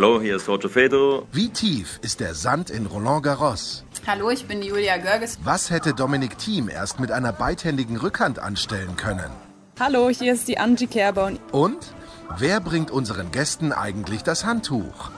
[0.00, 1.26] Hallo, hier ist Roger Fedor.
[1.30, 3.84] Wie tief ist der Sand in Roland Garros?
[4.06, 5.38] Hallo, ich bin Julia Görges.
[5.44, 9.30] Was hätte Dominik Thiem erst mit einer beidhändigen Rückhand anstellen können?
[9.78, 11.32] Hallo, hier ist die Angie Kerber.
[11.52, 11.92] Und
[12.38, 15.10] wer bringt unseren Gästen eigentlich das Handtuch?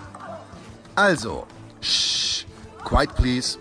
[0.97, 1.47] Also,
[1.81, 2.45] shh,
[2.85, 3.59] quiet please.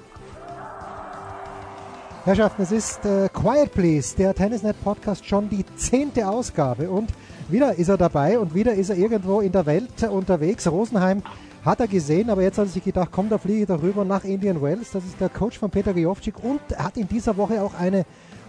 [2.26, 7.12] Herrschaften, es ist äh, Quiet Please, der Tennisnet Podcast, schon die zehnte Ausgabe und
[7.52, 10.68] wieder ist er dabei und wieder ist er irgendwo in der Welt unterwegs.
[10.68, 11.22] Rosenheim
[11.64, 14.24] hat er gesehen, aber jetzt hat er sich gedacht, komm, da fliege ich darüber nach
[14.24, 14.92] Indian Wells.
[14.92, 18.06] Das ist der Coach von Peter Gejovcik und er hat in dieser Woche auch eine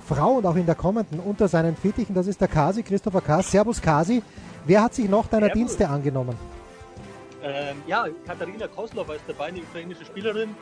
[0.07, 2.15] Frau und auch in der kommenden unter seinen Fittichen.
[2.15, 3.51] Das ist der Kasi, Christopher Kas.
[3.51, 4.23] Servus Kasi.
[4.67, 5.59] Wer hat sich noch deiner Servus.
[5.59, 6.52] Dienste angenommen?
[7.43, 10.55] Ähm, ja, Katharina Koslova ist dabei, eine ukrainische Spielerin,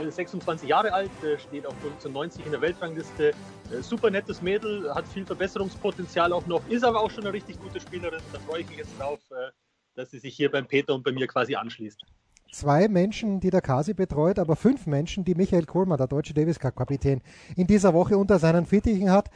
[0.00, 3.28] äh, 26 Jahre alt, äh, steht auf 90 in der Weltrangliste.
[3.28, 7.60] Äh, super nettes Mädel, hat viel Verbesserungspotenzial auch noch, ist aber auch schon eine richtig
[7.60, 8.20] gute Spielerin.
[8.32, 9.50] Da freue ich mich jetzt drauf, äh,
[9.94, 12.02] dass sie sich hier beim Peter und bei mir quasi anschließt.
[12.50, 16.58] Zwei Menschen, die der Kasi betreut, aber fünf Menschen, die Michael Kohlmann, der deutsche Davis
[16.58, 17.22] Cup Kapitän,
[17.56, 19.30] in dieser Woche unter seinen Fittichen hat.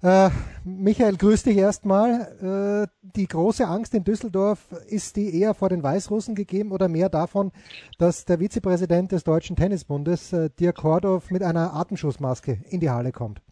[0.00, 0.30] Äh,
[0.64, 2.86] Michael, grüß dich erstmal.
[2.86, 7.08] Äh, die große Angst in Düsseldorf, ist die eher vor den Weißrussen gegeben oder mehr
[7.08, 7.50] davon,
[7.98, 13.10] dass der Vizepräsident des Deutschen Tennisbundes, äh, Dirk Hordorf, mit einer Atemschutzmaske in die Halle
[13.10, 13.42] kommt?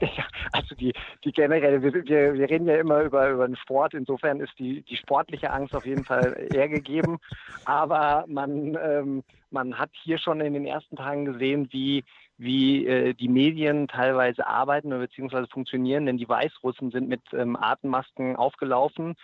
[0.00, 0.92] Ja, also die,
[1.24, 4.82] die generelle, wir, wir, wir reden ja immer über, über den Sport, insofern ist die,
[4.82, 7.18] die sportliche Angst auf jeden Fall eher gegeben.
[7.64, 12.04] Aber man, ähm, man hat hier schon in den ersten Tagen gesehen, wie,
[12.38, 17.56] wie äh, die Medien teilweise arbeiten oder beziehungsweise funktionieren, denn die Weißrussen sind mit ähm,
[17.56, 19.14] Atemmasken aufgelaufen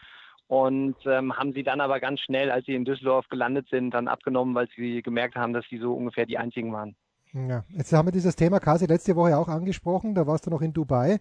[0.47, 4.09] und ähm, haben sie dann aber ganz schnell, als sie in Düsseldorf gelandet sind, dann
[4.09, 6.95] abgenommen, weil sie gemerkt haben, dass sie so ungefähr die einzigen waren.
[7.35, 10.15] Ja, jetzt haben wir dieses Thema Kasi letzte Woche auch angesprochen.
[10.15, 11.19] Da warst du noch in Dubai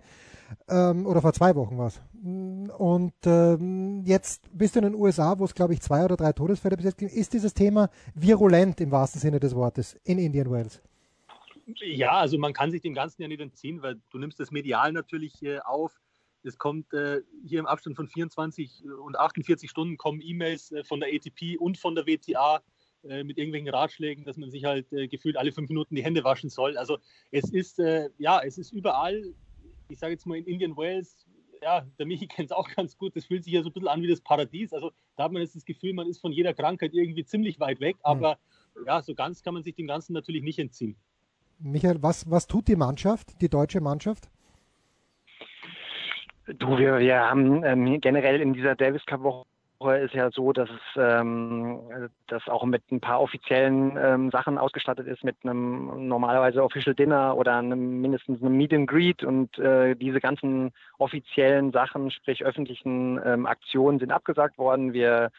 [0.67, 2.01] ähm, oder vor zwei Wochen was.
[2.21, 6.33] Und ähm, jetzt bist du in den USA, wo es glaube ich zwei oder drei
[6.33, 7.13] Todesfälle bis jetzt gibt.
[7.13, 10.81] Ist dieses Thema virulent im wahrsten Sinne des Wortes in Indian Wells?
[11.79, 14.91] Ja, also man kann sich dem Ganzen ja nicht entziehen, weil du nimmst das medial
[14.91, 15.99] natürlich äh, auf.
[16.43, 20.99] Es kommt äh, hier im Abstand von 24 und 48 Stunden kommen E-Mails äh, von
[20.99, 22.61] der ATP und von der WTA
[23.03, 26.23] äh, mit irgendwelchen Ratschlägen, dass man sich halt äh, gefühlt alle fünf Minuten die Hände
[26.23, 26.77] waschen soll.
[26.77, 26.97] Also
[27.31, 29.33] es ist äh, ja, es ist überall.
[29.89, 31.15] Ich sage jetzt mal in Indian Wales.
[31.63, 33.15] Ja, der Michi kennt es auch ganz gut.
[33.15, 34.73] Das fühlt sich ja so ein bisschen an wie das Paradies.
[34.73, 37.79] Also da hat man jetzt das Gefühl, man ist von jeder Krankheit irgendwie ziemlich weit
[37.79, 37.97] weg.
[38.01, 38.39] Aber
[38.85, 40.95] ja, so ganz kann man sich dem Ganzen natürlich nicht entziehen.
[41.63, 44.29] Michael, was, was tut die Mannschaft, die deutsche Mannschaft?
[46.47, 49.45] Du, wir, wir haben ähm, generell in dieser Davis Cup Woche
[49.97, 51.79] ist ja so, dass es ähm,
[52.27, 57.35] das auch mit ein paar offiziellen ähm, Sachen ausgestattet ist, mit einem normalerweise Official Dinner
[57.37, 63.19] oder einem mindestens einem Meet and Greet und äh, diese ganzen offiziellen Sachen, sprich öffentlichen
[63.23, 64.93] ähm, Aktionen sind abgesagt worden.
[64.93, 65.31] Wir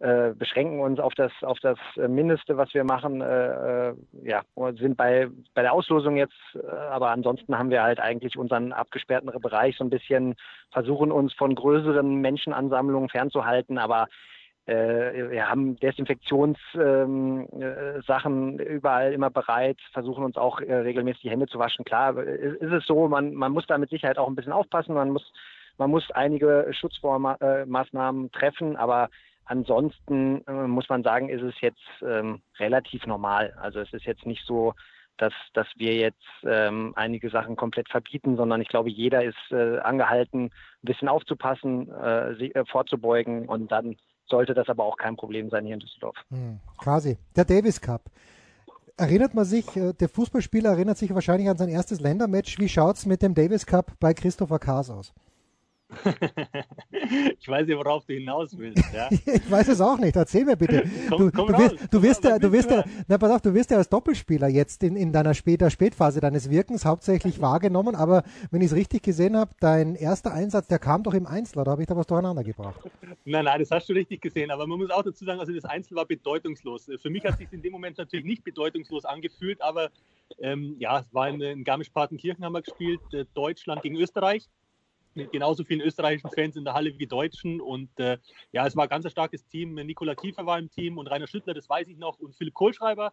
[0.00, 3.20] äh, beschränken uns auf das auf das Mindeste, was wir machen.
[3.20, 3.94] Äh, äh,
[4.24, 8.72] ja, sind bei bei der Auslosung jetzt, äh, aber ansonsten haben wir halt eigentlich unseren
[8.72, 10.34] abgesperrten Bereich so ein bisschen
[10.72, 14.08] versuchen uns von größeren Menschenansammlungen fernzuhalten, aber
[14.66, 17.48] äh, wir haben Desinfektionssachen
[18.24, 21.84] ähm, überall immer bereit, versuchen uns auch regelmäßig die Hände zu waschen.
[21.84, 24.94] Klar, ist, ist es so, man, man muss da mit Sicherheit auch ein bisschen aufpassen,
[24.94, 25.32] man muss,
[25.78, 29.08] man muss einige Schutzmaßnahmen treffen, aber
[29.44, 33.54] ansonsten äh, muss man sagen, ist es jetzt ähm, relativ normal.
[33.60, 34.74] Also es ist jetzt nicht so,
[35.16, 39.78] dass, dass wir jetzt ähm, einige Sachen komplett verbieten, sondern ich glaube, jeder ist äh,
[39.78, 40.50] angehalten, ein
[40.82, 43.96] bisschen aufzupassen, äh, sie, äh, vorzubeugen und dann
[44.26, 46.16] sollte das aber auch kein Problem sein hier in Düsseldorf.
[46.30, 47.18] Hm, quasi.
[47.36, 48.02] Der Davis Cup.
[48.96, 52.58] Erinnert man sich, äh, der Fußballspieler erinnert sich wahrscheinlich an sein erstes Ländermatch.
[52.58, 55.12] Wie schaut's mit dem Davis Cup bei Christopher Kaas aus?
[57.38, 58.82] ich weiß ja, worauf du hinaus willst.
[58.92, 59.08] Ja?
[59.10, 60.16] ich weiß es auch nicht.
[60.16, 60.84] Erzähl mir bitte.
[61.08, 62.70] Komm, du, komm du, raus, wirst, du ja, du wirst
[63.06, 66.50] na pass auf, du wirst ja als Doppelspieler jetzt in, in deiner später Spätphase deines
[66.50, 67.94] Wirkens hauptsächlich wahrgenommen.
[67.94, 71.60] Aber wenn ich es richtig gesehen habe, dein erster Einsatz, der kam doch im Einzel,
[71.60, 72.80] oder habe ich da was durcheinander gebracht?
[73.26, 74.50] Nein, nein, das hast du richtig gesehen.
[74.50, 76.90] Aber man muss auch dazu sagen, also das Einzel war bedeutungslos.
[77.00, 79.90] Für mich hat es sich in dem Moment natürlich nicht bedeutungslos angefühlt, aber
[80.38, 84.48] ähm, ja, es war in, in Garmisch-Partenkirchen haben wir gespielt, äh, Deutschland gegen Österreich
[85.14, 87.60] mit genauso vielen österreichischen Fans in der Halle wie Deutschen.
[87.60, 88.18] Und äh,
[88.52, 89.74] ja, es war ein ganz starkes Team.
[89.74, 93.12] Nikola Kiefer war im Team und Rainer Schüttler, das weiß ich noch, und Philipp Kohlschreiber.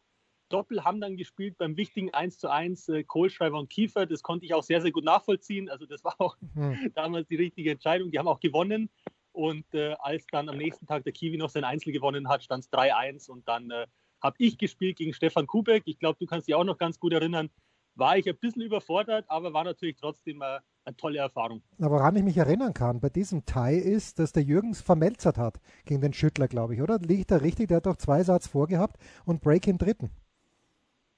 [0.49, 4.05] Doppel haben dann gespielt beim wichtigen 1 zu 1 äh, Kohlschreiber und Kiefer.
[4.05, 5.69] Das konnte ich auch sehr, sehr gut nachvollziehen.
[5.69, 6.91] Also das war auch hm.
[6.95, 8.11] damals die richtige Entscheidung.
[8.11, 8.89] Die haben auch gewonnen.
[9.31, 12.65] Und äh, als dann am nächsten Tag der Kiwi noch sein Einzel gewonnen hat, stand
[12.65, 13.87] es 3-1 und dann äh,
[14.21, 15.83] habe ich gespielt gegen Stefan Kubek.
[15.85, 17.49] Ich glaube, du kannst dich auch noch ganz gut erinnern.
[17.95, 21.61] War ich ein bisschen überfordert, aber war natürlich trotzdem äh, eine tolle Erfahrung.
[21.79, 25.59] Aber woran ich mich erinnern kann, bei diesem Tie ist, dass der Jürgens vermelzert hat
[25.85, 26.99] gegen den Schüttler, glaube ich, oder?
[26.99, 27.67] Liegt da richtig?
[27.67, 30.09] Der hat doch zwei Satz vorgehabt und Break im dritten.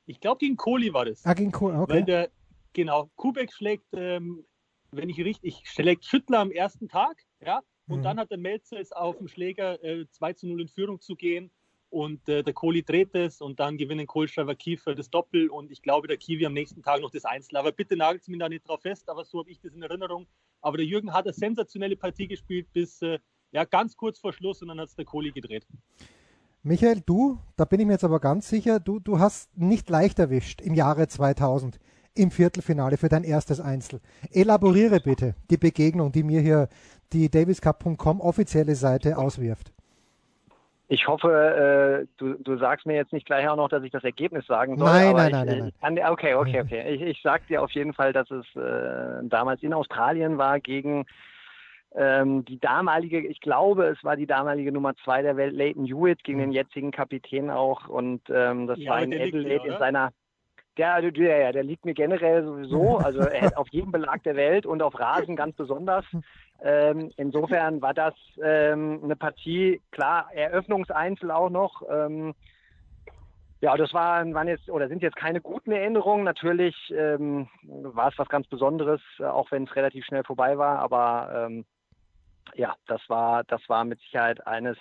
[0.06, 1.26] Ich glaube, gegen Kohli war das.
[1.26, 1.94] Ah, gegen Kohli, okay.
[1.94, 2.30] Weil der,
[2.74, 4.46] genau, Kubek schlägt, ähm,
[4.92, 8.04] wenn ich richtig, schlägt Schüttler am ersten Tag, ja, und mhm.
[8.04, 11.16] dann hat der Melzer es auf dem Schläger äh, 2 zu 0 in Führung zu
[11.16, 11.52] gehen
[11.94, 15.84] und äh, der Kohli dreht es und dann gewinnen Kohlschreiber Kiefer das Doppel und ich
[15.84, 17.56] glaube, der Kiwi am nächsten Tag noch das Einzel.
[17.56, 20.26] Aber bitte nagelt mich da nicht drauf fest, aber so habe ich das in Erinnerung.
[20.62, 23.20] Aber der Jürgen hat eine sensationelle Partie gespielt bis äh,
[23.52, 25.68] ja, ganz kurz vor Schluss und dann hat es der Kohli gedreht.
[26.64, 30.18] Michael, du, da bin ich mir jetzt aber ganz sicher, du, du hast nicht leicht
[30.18, 31.80] erwischt im Jahre 2000
[32.16, 34.02] im Viertelfinale für dein erstes Einzel.
[34.32, 36.70] Elaboriere bitte die Begegnung, die mir hier
[37.12, 39.74] die daviscup.com offizielle Seite auswirft.
[40.94, 44.04] Ich hoffe, äh, du, du sagst mir jetzt nicht gleich auch noch, dass ich das
[44.04, 44.88] Ergebnis sagen soll.
[44.88, 46.12] Nein, nein, nein, nein, nein.
[46.12, 46.94] Okay, okay, okay.
[46.94, 51.08] Ich, ich sag dir auf jeden Fall, dass es äh, damals in Australien war gegen
[51.96, 56.24] ähm, die damalige, ich glaube, es war die damalige Nummer zwei der Welt, Leighton Hewitt,
[56.24, 56.56] gegen den mhm.
[56.56, 57.88] jetzigen Kapitän auch.
[57.88, 60.12] Und ähm, das ja, war in Adelaide in seiner.
[60.78, 64.36] Der, der, der, der liegt mir generell sowieso, also er hat auf jedem Belag der
[64.36, 66.06] Welt und auf Rasen ganz besonders.
[66.66, 71.84] Ähm, insofern war das ähm, eine Partie, klar, Eröffnungseinzel auch noch.
[71.90, 72.34] Ähm,
[73.60, 76.24] ja, das waren, waren jetzt oder sind jetzt keine guten Erinnerungen.
[76.24, 80.80] Natürlich ähm, war es was ganz Besonderes, auch wenn es relativ schnell vorbei war.
[80.80, 81.66] Aber ähm,
[82.56, 84.78] ja, das war, das war mit Sicherheit eines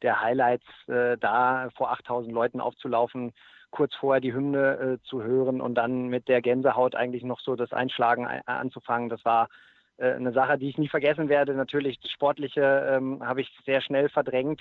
[0.00, 3.32] der Highlights, äh, da vor 8000 Leuten aufzulaufen,
[3.70, 7.56] kurz vorher die Hymne äh, zu hören und dann mit der Gänsehaut eigentlich noch so
[7.56, 9.10] das Einschlagen ein, anzufangen.
[9.10, 11.54] Das war äh, eine Sache, die ich nie vergessen werde.
[11.54, 14.60] Natürlich das Sportliche ähm, habe ich sehr schnell verdrängt,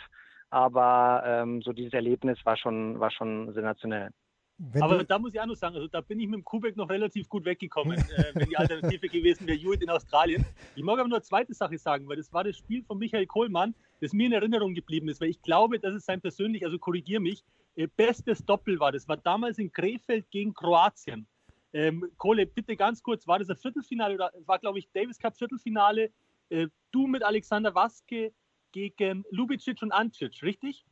[0.49, 4.11] aber ähm, so dieses Erlebnis war schon, war schon sensationell.
[4.57, 6.77] Wenn aber da muss ich auch noch sagen, also da bin ich mit dem Kubek
[6.77, 10.45] noch relativ gut weggekommen, äh, wenn die Alternative gewesen wäre, Hewitt in Australien.
[10.75, 13.25] Ich mag aber nur eine zweite Sache sagen, weil das war das Spiel von Michael
[13.25, 16.79] Kohlmann, das mir in Erinnerung geblieben ist, weil ich glaube, dass es sein persönlich, also
[16.79, 17.43] korrigier mich,
[17.75, 18.93] äh, bestes Doppel war.
[18.93, 21.27] Das war damals in Krefeld gegen Kroatien.
[21.75, 25.35] Ähm, Kohle, bitte ganz kurz, war das ein Viertelfinale oder war, glaube ich, Davis Cup
[25.35, 26.09] Viertelfinale?
[26.49, 28.31] Äh, du mit Alexander Waske
[28.71, 30.85] gegen Lubicic und Ancic, richtig?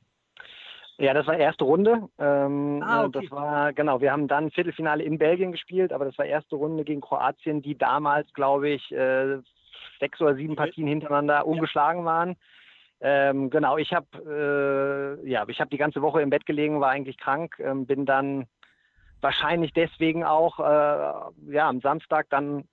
[0.98, 2.10] Ja, das war erste Runde.
[2.20, 3.22] Ähm, ah, okay.
[3.22, 6.84] Das war, genau, wir haben dann Viertelfinale in Belgien gespielt, aber das war erste Runde
[6.84, 9.38] gegen Kroatien, die damals, glaube ich, äh,
[10.02, 12.06] sechs oder sieben Partien hintereinander ungeschlagen ja.
[12.06, 12.36] waren.
[13.00, 16.90] Ähm, genau, ich habe äh, ja, ich habe die ganze Woche im Bett gelegen, war
[16.90, 18.48] eigentlich krank, ähm, bin dann
[19.24, 22.66] wahrscheinlich deswegen auch äh, ja am Samstag dann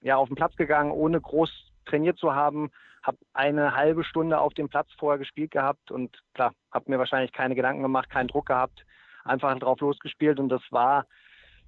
[0.00, 1.50] ja auf den Platz gegangen, ohne groß
[1.86, 2.70] trainiert zu haben,
[3.02, 7.32] habe eine halbe Stunde auf dem Platz vorher gespielt gehabt und klar, habe mir wahrscheinlich
[7.32, 8.84] keine Gedanken gemacht, keinen Druck gehabt,
[9.24, 11.06] einfach drauf losgespielt und das war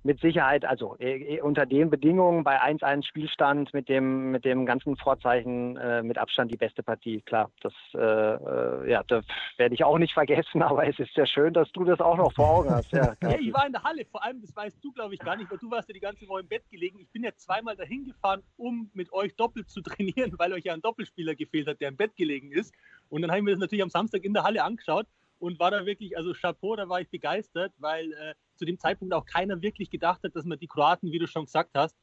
[0.03, 4.97] mit Sicherheit, also äh, unter den Bedingungen bei 1-1 Spielstand mit dem, mit dem ganzen
[4.97, 7.21] Vorzeichen äh, mit Abstand die beste Partie.
[7.23, 9.25] Klar, das, äh, äh ja, das
[9.57, 12.33] werde ich auch nicht vergessen, aber es ist sehr schön, dass du das auch noch
[12.33, 12.93] vor Augen hast.
[12.93, 15.37] Ja, ja ich war in der Halle, vor allem, das weißt du, glaube ich, gar
[15.37, 16.99] nicht, weil du warst ja die ganze Woche im Bett gelegen.
[17.01, 20.75] Ich bin ja zweimal dahin gefahren, um mit euch doppelt zu trainieren, weil euch ja
[20.75, 22.73] ein Doppelspieler gefehlt hat, der im Bett gelegen ist.
[23.09, 25.07] Und dann haben wir das natürlich am Samstag in der Halle angeschaut
[25.39, 29.15] und war da wirklich, also Chapeau, da war ich begeistert, weil äh, zu dem Zeitpunkt
[29.15, 31.97] auch keiner wirklich gedacht hat, dass man die Kroaten, wie du schon gesagt hast,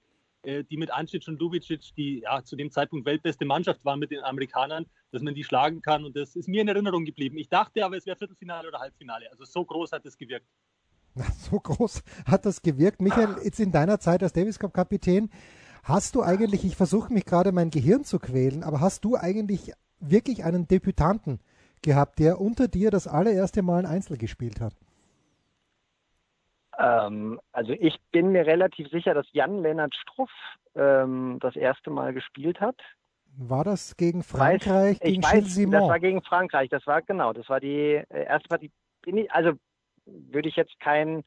[0.44, 4.12] äh, die mit Ancic und Lubicic, die ja zu dem Zeitpunkt weltbeste Mannschaft waren mit
[4.12, 6.06] den Amerikanern, dass man die schlagen kann.
[6.06, 7.38] Und das ist mir in Erinnerung geblieben.
[7.38, 9.30] Ich dachte aber, es wäre Viertelfinale oder Halbfinale.
[9.32, 10.48] Also so groß hat es gewirkt.
[11.16, 13.02] Na, so groß hat das gewirkt.
[13.02, 15.30] Michael, jetzt in deiner Zeit als Davis Cup Kapitän,
[15.84, 19.72] hast du eigentlich, ich versuche mich gerade mein Gehirn zu quälen, aber hast du eigentlich
[20.00, 21.40] wirklich einen Debütanten
[21.86, 24.74] gehabt, der unter dir das allererste Mal ein Einzel gespielt hat?
[26.78, 30.32] Ähm, also ich bin mir relativ sicher, dass Jan-Lennart Struff
[30.76, 32.76] ähm, das erste Mal gespielt hat.
[33.38, 35.72] War das gegen Frankreich, weiß, gegen ich weiß, Simon?
[35.74, 38.72] Das war gegen Frankreich, das war genau, das war die äh, erste Partie.
[39.30, 39.54] Also
[40.06, 41.24] würde ich jetzt kein,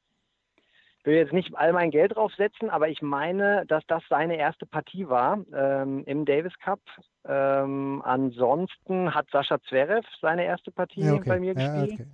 [1.04, 5.08] würde jetzt nicht all mein Geld draufsetzen, aber ich meine, dass das seine erste Partie
[5.08, 6.80] war ähm, im Davis Cup.
[7.24, 11.28] Ähm, ansonsten hat Sascha Zverev seine erste Partie ja, okay.
[11.28, 11.90] bei mir gespielt.
[11.90, 12.06] Ja, okay,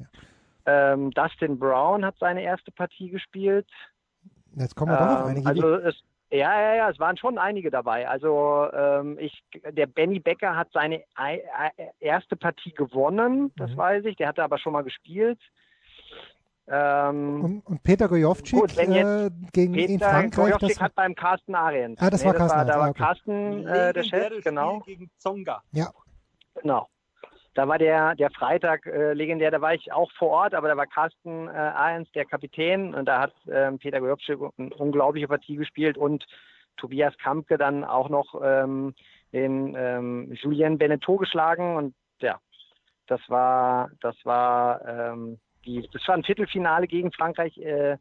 [0.66, 0.92] ja.
[0.92, 3.68] Ähm, Dustin Brown hat seine erste Partie gespielt.
[4.56, 5.46] Jetzt kommen wir doch noch ähm, einige.
[5.48, 8.08] Also es, ja, ja, ja, es waren schon einige dabei.
[8.08, 11.04] Also ähm, ich, der Benny Becker hat seine
[12.00, 13.76] erste Partie gewonnen, das mhm.
[13.76, 14.16] weiß ich.
[14.16, 15.38] Der hatte aber schon mal gespielt.
[16.66, 20.52] Ähm, und, und, Peter Gojovcik gut, äh, gegen Peter in Frankreich.
[20.52, 22.00] Gojovcik hat beim Carsten Ariens.
[22.00, 22.58] Ah, das nee, war Carsten.
[22.58, 23.02] War, da war okay.
[23.02, 24.80] Carsten äh, der Chef, genau.
[24.80, 25.62] gegen Zonga.
[25.72, 25.90] Ja.
[26.62, 26.88] Genau.
[27.54, 30.76] Da war der, der Freitag äh, legendär, da war ich auch vor Ort, aber da
[30.76, 35.56] war Carsten äh, Ariens der Kapitän und da hat äh, Peter Gojovcik eine unglaubliche Partie
[35.56, 36.24] gespielt und
[36.76, 38.94] Tobias Kampke dann auch noch ähm,
[39.32, 42.40] den ähm, Julien Beneteau geschlagen und ja,
[43.06, 47.98] das war, das war ähm, die, das war ein Viertelfinale gegen Frankreich, äh,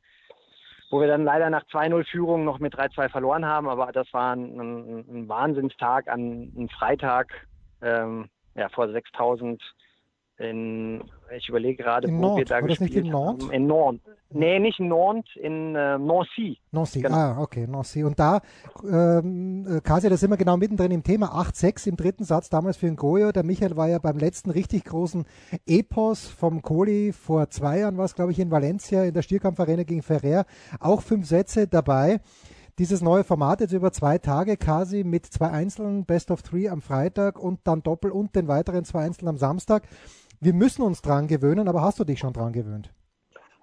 [0.89, 4.35] wo wir dann leider nach 2-0 Führung noch mit 3-2 verloren haben, aber das war
[4.35, 7.47] ein, ein, ein Wahnsinnstag an einem Freitag
[7.81, 9.61] ähm, ja, vor 6000
[10.37, 11.03] in,
[11.35, 12.37] ich überlege gerade, in wo Nord.
[12.39, 13.49] wir da War das gespielt nicht in Nantes?
[13.49, 14.13] In Nantes.
[14.35, 16.57] Nee, nicht in Nantes, in äh, Nancy.
[16.71, 17.15] Nancy, Genau.
[17.15, 18.03] ah, okay, Nancy.
[18.03, 18.41] Und da,
[18.83, 21.27] ähm, äh, Kasi, da sind wir genau mittendrin im Thema.
[21.39, 23.31] 8-6 im dritten Satz damals für den Goyo.
[23.31, 25.25] Der Michael war ja beim letzten richtig großen
[25.67, 29.83] Epos vom Kohli vor zwei Jahren, war es, glaube ich, in Valencia in der Stierkampfarena
[29.83, 30.45] gegen Ferrer.
[30.79, 32.19] Auch fünf Sätze dabei.
[32.79, 36.81] Dieses neue Format jetzt über zwei Tage, Kasi, mit zwei Einzelnen, Best of Three am
[36.81, 39.83] Freitag und dann Doppel und den weiteren zwei Einzelnen am Samstag.
[40.43, 42.93] Wir müssen uns dran gewöhnen, aber hast du dich schon dran gewöhnt?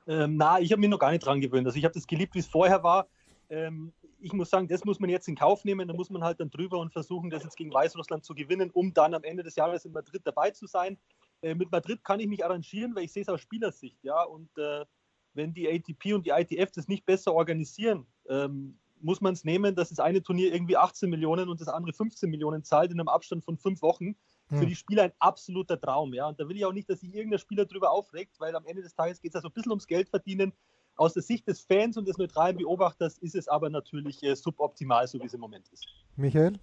[0.06, 1.66] Ähm, na, ich habe mich noch gar nicht dran gewöhnt.
[1.66, 3.06] Also ich habe das geliebt, wie es vorher war.
[3.50, 5.88] Ähm, ich muss sagen, das muss man jetzt in Kauf nehmen.
[5.88, 8.94] Da muss man halt dann drüber und versuchen, das jetzt gegen Weißrussland zu gewinnen, um
[8.94, 10.96] dann am Ende des Jahres in Madrid dabei zu sein.
[11.42, 13.98] Äh, mit Madrid kann ich mich arrangieren, weil ich sehe es aus Spielersicht.
[14.02, 14.86] Ja, und äh,
[15.34, 19.74] wenn die ATP und die ITF das nicht besser organisieren, ähm, muss man es nehmen,
[19.74, 23.08] dass das eine Turnier irgendwie 18 Millionen und das andere 15 Millionen zahlt in einem
[23.08, 24.16] Abstand von fünf Wochen.
[24.50, 24.66] Für Hm.
[24.66, 26.12] die Spieler ein absoluter Traum.
[26.12, 26.26] Ja?
[26.26, 28.82] Und da will ich auch nicht, dass sich irgendein Spieler drüber aufregt, weil am Ende
[28.82, 30.52] des Tages geht es ja so ein bisschen ums Geld verdienen.
[30.96, 35.06] Aus der Sicht des Fans und des neutralen Beobachters ist es aber natürlich äh, suboptimal,
[35.06, 35.86] so wie es im Moment ist.
[36.16, 36.58] Michael?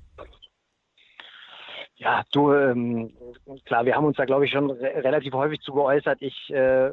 [1.95, 3.17] Ja, du, ähm,
[3.65, 6.21] klar, wir haben uns da, glaube ich, schon re relativ häufig zu geäußert.
[6.21, 6.91] Ich äh,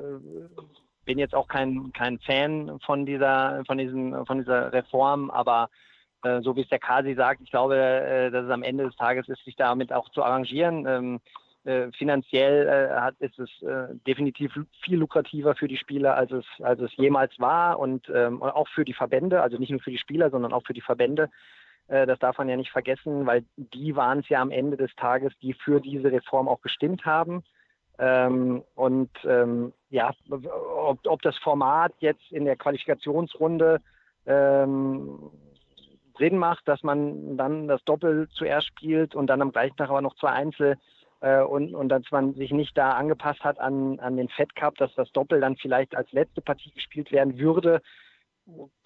[1.04, 5.93] bin jetzt auch kein, kein Fan von dieser, von, diesen, von dieser Reform, aber äh,
[6.42, 9.28] so wie es der Kasi sagt, ich glaube, äh, dass es am Ende des Tages
[9.28, 10.86] ist, sich damit auch zu arrangieren.
[10.86, 11.20] Ähm,
[11.64, 14.52] äh, finanziell äh, ist es äh, definitiv
[14.82, 18.68] viel lukrativer für die Spieler, als es, als es jemals war und, ähm, und auch
[18.68, 21.30] für die Verbände, also nicht nur für die Spieler, sondern auch für die Verbände.
[21.88, 24.94] Äh, Das darf man ja nicht vergessen, weil die waren es ja am Ende des
[24.96, 27.42] Tages, die für diese Reform auch gestimmt haben.
[27.98, 33.80] Ähm, und ähm, ja, ob, ob das Format jetzt in der Qualifikationsrunde
[34.26, 35.30] ähm,
[36.18, 40.00] Sinn macht, dass man dann das Doppel zuerst spielt und dann am gleichen Tag aber
[40.00, 40.78] noch zwei Einzel
[41.20, 44.76] äh, und, und dass man sich nicht da angepasst hat an, an den Fed Cup,
[44.76, 47.80] dass das Doppel dann vielleicht als letzte Partie gespielt werden würde.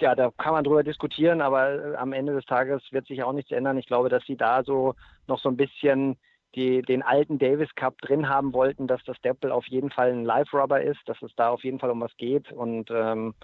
[0.01, 3.33] Ja, da kann man drüber diskutieren, aber äh, am Ende des Tages wird sich auch
[3.33, 3.79] nichts ändern.
[3.79, 4.95] Ich glaube, dass sie da so
[5.27, 6.17] noch so ein bisschen
[6.55, 10.25] die, den alten Davis Cup drin haben wollten, dass das Doppel auf jeden Fall ein
[10.25, 12.53] Live-Rubber ist, dass es da auf jeden Fall um was geht.
[12.53, 13.35] Und ähm,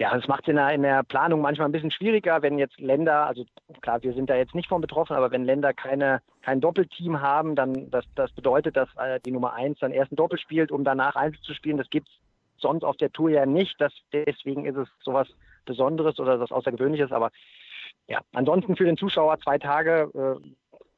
[0.00, 3.26] ja, das macht es in in der Planung manchmal ein bisschen schwieriger, wenn jetzt Länder,
[3.26, 3.44] also
[3.82, 7.54] klar, wir sind da jetzt nicht von betroffen, aber wenn Länder keine, kein Doppelteam haben,
[7.54, 10.84] dann das, das bedeutet, dass äh, die Nummer eins dann erst ein Doppel spielt, um
[10.84, 11.76] danach Einzel zu spielen.
[11.76, 12.14] Das gibt es
[12.56, 13.78] sonst auf der Tour ja nicht.
[13.78, 15.28] Das, deswegen ist es sowas
[15.66, 17.12] Besonderes oder was Außergewöhnliches.
[17.12, 17.30] Aber
[18.08, 20.10] ja, ansonsten für den Zuschauer zwei Tage.
[20.14, 20.48] Äh,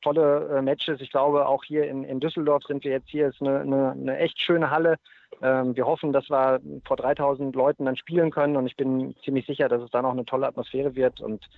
[0.02, 1.00] tolle äh, Matches.
[1.00, 3.28] Ich glaube, auch hier in, in Düsseldorf sind wir jetzt hier.
[3.28, 4.96] Ist eine, eine, eine echt schöne Halle.
[5.40, 9.46] Ähm, wir hoffen, dass wir vor 3000 Leuten dann spielen können und ich bin ziemlich
[9.46, 11.48] sicher, dass es dann auch eine tolle Atmosphäre wird und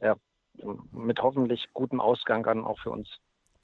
[0.00, 0.14] ja,
[0.92, 3.08] mit hoffentlich gutem Ausgang dann auch für uns.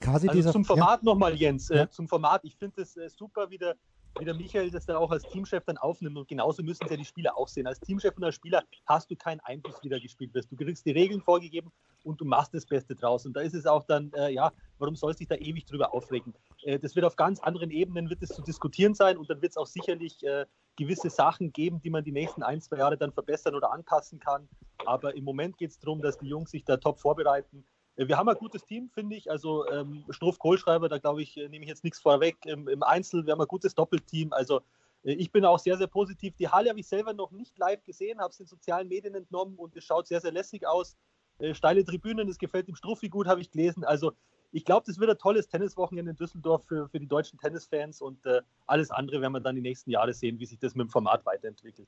[0.01, 1.69] Kasi Also dieser, zum Format nochmal, Jens.
[1.69, 1.83] Ja.
[1.83, 2.43] Äh, zum Format.
[2.43, 3.75] Ich finde es äh, super, wie der,
[4.19, 6.17] wie der Michael das dann auch als Teamchef dann aufnimmt.
[6.17, 7.67] Und genauso müssen es ja die Spieler auch sehen.
[7.67, 10.51] Als Teamchef und als Spieler hast du keinen Einfluss, wie da gespielt wird.
[10.51, 11.71] Du kriegst die Regeln vorgegeben
[12.03, 13.25] und du machst das Beste draus.
[13.25, 16.33] Und da ist es auch dann, äh, ja, warum soll sich da ewig drüber aufregen?
[16.63, 19.51] Äh, das wird auf ganz anderen Ebenen wird es zu diskutieren sein und dann wird
[19.51, 23.11] es auch sicherlich äh, gewisse Sachen geben, die man die nächsten ein, zwei Jahre dann
[23.11, 24.47] verbessern oder anpassen kann.
[24.85, 27.65] Aber im Moment geht es darum, dass die Jungs sich da top vorbereiten.
[27.95, 29.29] Äh, Wir haben ein gutes Team, finde ich.
[29.29, 32.37] Also ähm, Struff Kohlschreiber, da glaube ich, äh, nehme ich jetzt nichts vorweg.
[32.45, 34.33] Im, Im Einzel, wir haben ein gutes Doppelteam.
[34.33, 34.61] Also
[35.03, 36.35] äh, ich bin auch sehr, sehr positiv.
[36.35, 39.55] Die Halle habe ich selber noch nicht live gesehen, habe es in sozialen Medien entnommen
[39.57, 40.95] und es schaut sehr, sehr lässig aus.
[41.41, 43.83] Äh, steile Tribünen, das gefällt dem Struffi gut, habe ich gelesen.
[43.83, 44.13] Also
[44.51, 48.25] ich glaube, das wird ein tolles Tenniswochenende in Düsseldorf für, für die deutschen Tennisfans und
[48.25, 50.89] äh, alles andere werden wir dann die nächsten Jahre sehen, wie sich das mit dem
[50.89, 51.87] Format weiterentwickelt.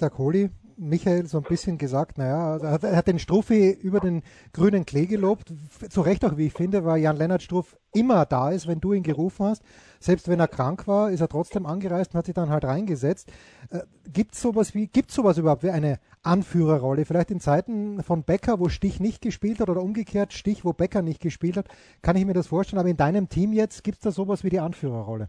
[0.00, 3.98] Der Kohli Michael so ein bisschen gesagt, naja, er hat, er hat den Struffi über
[3.98, 5.52] den grünen Klee gelobt.
[5.90, 9.02] Zu Recht auch, wie ich finde, weil Jan-Lennart Struff immer da ist, wenn du ihn
[9.02, 9.62] gerufen hast.
[9.98, 13.30] Selbst wenn er krank war, ist er trotzdem angereist und hat sich dann halt reingesetzt.
[13.70, 13.80] Äh,
[14.12, 17.04] gibt es sowas wie, gibt sowas überhaupt wie eine Anführerrolle?
[17.04, 21.02] Vielleicht in Zeiten von Becker, wo Stich nicht gespielt hat oder umgekehrt Stich, wo Becker
[21.02, 21.66] nicht gespielt hat,
[22.02, 22.78] kann ich mir das vorstellen.
[22.78, 25.28] Aber in deinem Team jetzt gibt es da sowas wie die Anführerrolle?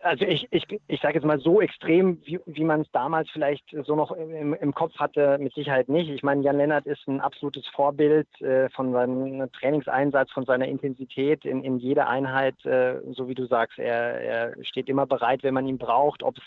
[0.00, 3.64] Also ich, ich, ich sage jetzt mal so extrem, wie, wie man es damals vielleicht
[3.84, 6.10] so noch im, im Kopf hatte, mit Sicherheit nicht.
[6.10, 11.44] Ich meine, Jan Lennart ist ein absolutes Vorbild äh, von seinem Trainingseinsatz, von seiner Intensität
[11.44, 13.78] in, in jeder Einheit, äh, so wie du sagst.
[13.78, 16.44] Er, er steht immer bereit, wenn man ihn braucht, ob es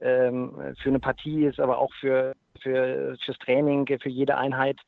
[0.00, 4.78] ähm, für eine Partie ist, aber auch für, für fürs Training, für jede Einheit.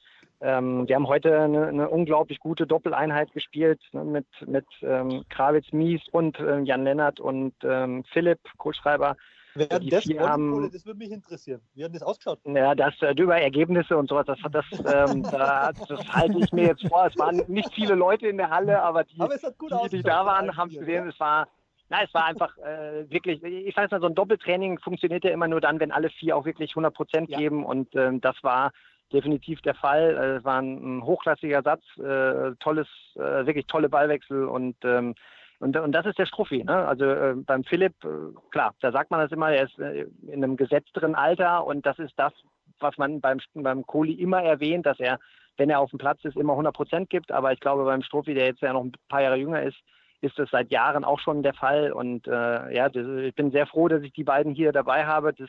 [0.40, 5.72] Ähm, wir haben heute eine, eine, unglaublich gute Doppeleinheit gespielt ne, mit, mit ähm, Krawitz
[5.72, 9.16] Mies und äh, Jan Lennart und ähm, Philipp Kohlschreiber.
[9.54, 11.62] Wer hat das haben, Das würde mich interessieren.
[11.74, 12.40] Wie hat das ausgeschaut?
[12.44, 14.66] Ja, das äh, über Ergebnisse und sowas, das, das,
[15.10, 17.06] ähm, da, das halte ich mir jetzt vor.
[17.06, 20.54] Es waren nicht viele Leute in der Halle, aber die, aber die, die, da waren,
[20.54, 21.08] haben es gesehen.
[21.08, 21.48] Es war,
[21.88, 25.48] na, es war einfach äh, wirklich, ich weiß mal, so ein Doppeltraining funktioniert ja immer
[25.48, 27.38] nur dann, wenn alle vier auch wirklich 100 Prozent ja.
[27.38, 28.72] geben und ähm, das war
[29.12, 30.16] definitiv der Fall.
[30.16, 35.14] Äh, es war ein, hochklassiger Satz, äh, tolles, äh, wirklich tolle Ballwechsel und ähm,
[35.58, 36.64] und, und das ist der Strophi.
[36.64, 36.86] Ne?
[36.86, 38.08] Also äh, beim Philipp, äh,
[38.50, 41.98] klar, da sagt man das immer, er ist äh, in einem gesetzteren Alter und das
[41.98, 42.32] ist das,
[42.78, 45.18] was man beim, beim Kohli immer erwähnt, dass er,
[45.56, 47.32] wenn er auf dem Platz ist, immer 100 Prozent gibt.
[47.32, 49.78] Aber ich glaube, beim Strophi, der jetzt ja noch ein paar Jahre jünger ist,
[50.20, 51.92] ist das seit Jahren auch schon der Fall.
[51.92, 55.32] Und äh, ja, das, ich bin sehr froh, dass ich die beiden hier dabei habe.
[55.32, 55.48] Das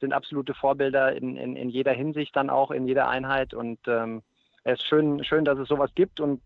[0.00, 3.54] sind absolute Vorbilder in, in, in jeder Hinsicht, dann auch in jeder Einheit.
[3.54, 4.22] Und ähm,
[4.64, 6.20] es ist schön, schön, dass es sowas gibt.
[6.20, 6.40] Und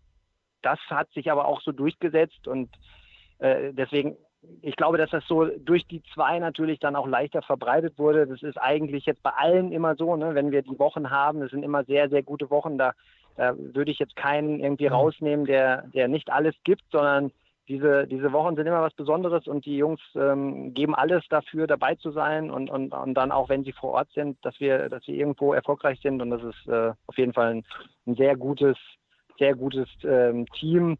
[0.61, 2.47] das hat sich aber auch so durchgesetzt.
[2.47, 2.69] Und
[3.39, 4.17] äh, deswegen,
[4.61, 8.27] ich glaube, dass das so durch die zwei natürlich dann auch leichter verbreitet wurde.
[8.27, 10.35] Das ist eigentlich jetzt bei allen immer so, ne?
[10.35, 12.77] wenn wir die Wochen haben, das sind immer sehr, sehr gute Wochen.
[12.77, 12.93] Da,
[13.35, 14.93] da würde ich jetzt keinen irgendwie mhm.
[14.93, 17.31] rausnehmen, der, der nicht alles gibt, sondern
[17.69, 21.95] diese, diese Wochen sind immer was Besonderes und die Jungs ähm, geben alles dafür, dabei
[21.95, 25.07] zu sein und, und, und dann auch, wenn sie vor Ort sind, dass wir, dass
[25.07, 26.19] wir irgendwo erfolgreich sind.
[26.21, 27.63] Und das ist äh, auf jeden Fall ein,
[28.07, 28.75] ein sehr gutes,
[29.37, 30.97] sehr gutes ähm, Team,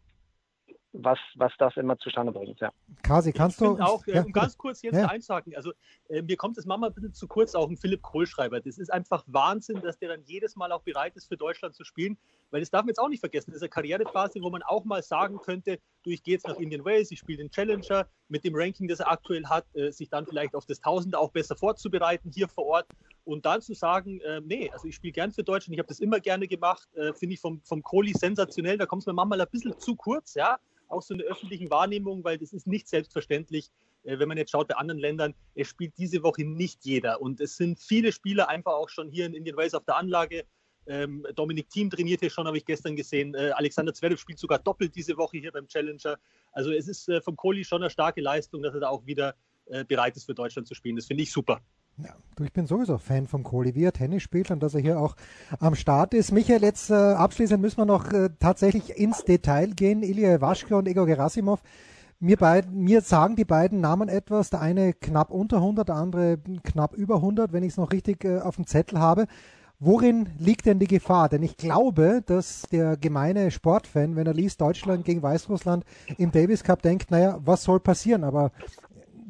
[0.92, 2.60] was, was das immer zustande bringt.
[2.60, 2.72] Ja.
[3.02, 3.78] Kasi, kannst ich du.
[3.78, 5.06] Auch, äh, um ganz kurz jetzt ja.
[5.06, 5.72] einzuhaken, also
[6.08, 8.60] äh, mir kommt das Mama ein bisschen zu kurz, auch ein Philipp Kohlschreiber.
[8.60, 11.84] Das ist einfach Wahnsinn, dass der dann jedes Mal auch bereit ist, für Deutschland zu
[11.84, 12.18] spielen,
[12.50, 13.50] weil das darf man jetzt auch nicht vergessen.
[13.50, 16.56] Das ist eine Karrierephase, wo man auch mal sagen könnte, du, ich gehe jetzt nach
[16.56, 20.08] Indian Wales, ich spiele den Challenger mit dem Ranking, das er aktuell hat, äh, sich
[20.08, 22.86] dann vielleicht auf das Tausende auch besser vorzubereiten hier vor Ort
[23.24, 26.00] und dann zu sagen, äh, nee, also ich spiele gern für Deutschland, ich habe das
[26.00, 29.40] immer gerne gemacht, äh, finde ich vom, vom Kohli sensationell, da kommt es mir manchmal
[29.40, 30.58] ein bisschen zu kurz, ja,
[30.90, 33.70] auch so in der öffentlichen Wahrnehmung, weil das ist nicht selbstverständlich,
[34.04, 37.20] äh, wenn man jetzt schaut bei anderen Ländern, es spielt diese Woche nicht jeder.
[37.20, 40.44] Und es sind viele Spieler einfach auch schon hier in Indian Wales auf der Anlage.
[40.86, 43.34] Ähm, Dominik Thiem trainiert hier schon, habe ich gestern gesehen.
[43.34, 46.18] Äh, Alexander Zverev spielt sogar doppelt diese Woche hier beim Challenger.
[46.52, 49.34] Also es ist äh, vom Kohli schon eine starke Leistung, dass er da auch wieder
[49.86, 50.96] bereit ist für Deutschland zu spielen.
[50.96, 51.62] Das finde ich super.
[52.04, 54.80] Ja, du, ich bin sowieso Fan von Kohli, wie er Tennis spielt und dass er
[54.80, 55.16] hier auch
[55.58, 56.32] am Start ist.
[56.32, 60.02] Michael, jetzt äh, abschließend müssen wir noch äh, tatsächlich ins Detail gehen.
[60.02, 61.60] Ilya Waschke und Igor Gerasimov.
[62.22, 64.50] Mir, beid, mir sagen die beiden Namen etwas.
[64.50, 68.24] Der eine knapp unter 100, der andere knapp über 100, wenn ich es noch richtig
[68.24, 69.26] äh, auf dem Zettel habe.
[69.82, 71.30] Worin liegt denn die Gefahr?
[71.30, 75.86] Denn ich glaube, dass der gemeine Sportfan, wenn er liest Deutschland gegen Weißrussland
[76.18, 78.22] im Davis Cup, denkt, naja, was soll passieren?
[78.22, 78.52] Aber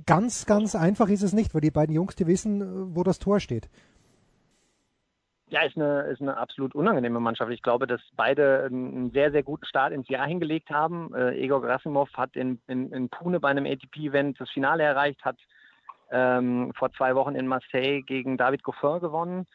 [0.06, 3.40] ganz, ganz einfach ist es nicht, weil die beiden Jungs, die wissen, wo das Tor
[3.40, 3.68] steht.
[5.50, 7.50] Ja, ist eine, ist eine absolut unangenehme Mannschaft.
[7.50, 11.12] Ich glaube, dass beide einen sehr, sehr guten Start ins Jahr hingelegt haben.
[11.12, 15.38] Äh, Egor Grasimov hat in, in, in Pune bei einem ATP-Event das Finale erreicht, hat
[16.12, 19.46] ähm, vor zwei Wochen in Marseille gegen David Goffin gewonnen.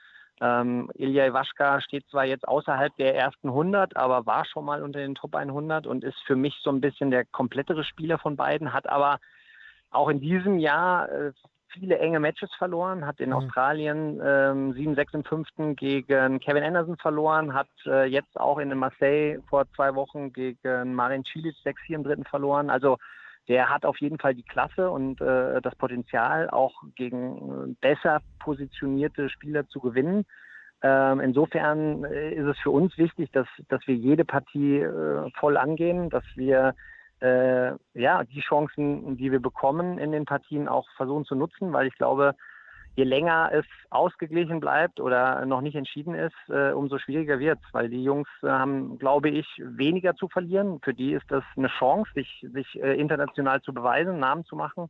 [0.41, 4.99] Ähm, Ilya Iwaschka steht zwar jetzt außerhalb der ersten 100, aber war schon mal unter
[4.99, 8.73] den Top 100 und ist für mich so ein bisschen der komplettere Spieler von beiden,
[8.73, 9.19] hat aber
[9.95, 11.31] auch in diesem Jahr äh,
[11.71, 13.35] viele enge Matches verloren, hat in mhm.
[13.35, 19.39] Australien ähm, 7-6 im fünften gegen Kevin Anderson verloren, hat äh, jetzt auch in Marseille
[19.49, 22.69] vor zwei Wochen gegen Marin Cilic 6-4 im dritten verloren.
[22.69, 22.97] Also
[23.47, 28.21] der hat auf jeden Fall die Klasse und äh, das Potenzial, auch gegen äh, besser
[28.39, 30.25] positionierte Spieler zu gewinnen.
[30.81, 35.57] Ähm, insofern äh, ist es für uns wichtig, dass, dass wir jede Partie äh, voll
[35.57, 36.73] angehen, dass wir
[37.25, 41.87] äh, ja, die Chancen, die wir bekommen in den Partien auch versuchen zu nutzen, weil
[41.87, 42.35] ich glaube,
[42.95, 47.73] je länger es ausgeglichen bleibt oder noch nicht entschieden ist, äh, umso schwieriger wird es,
[47.73, 50.79] weil die Jungs äh, haben, glaube ich, weniger zu verlieren.
[50.83, 54.89] Für die ist das eine Chance, sich, sich äh, international zu beweisen, Namen zu machen.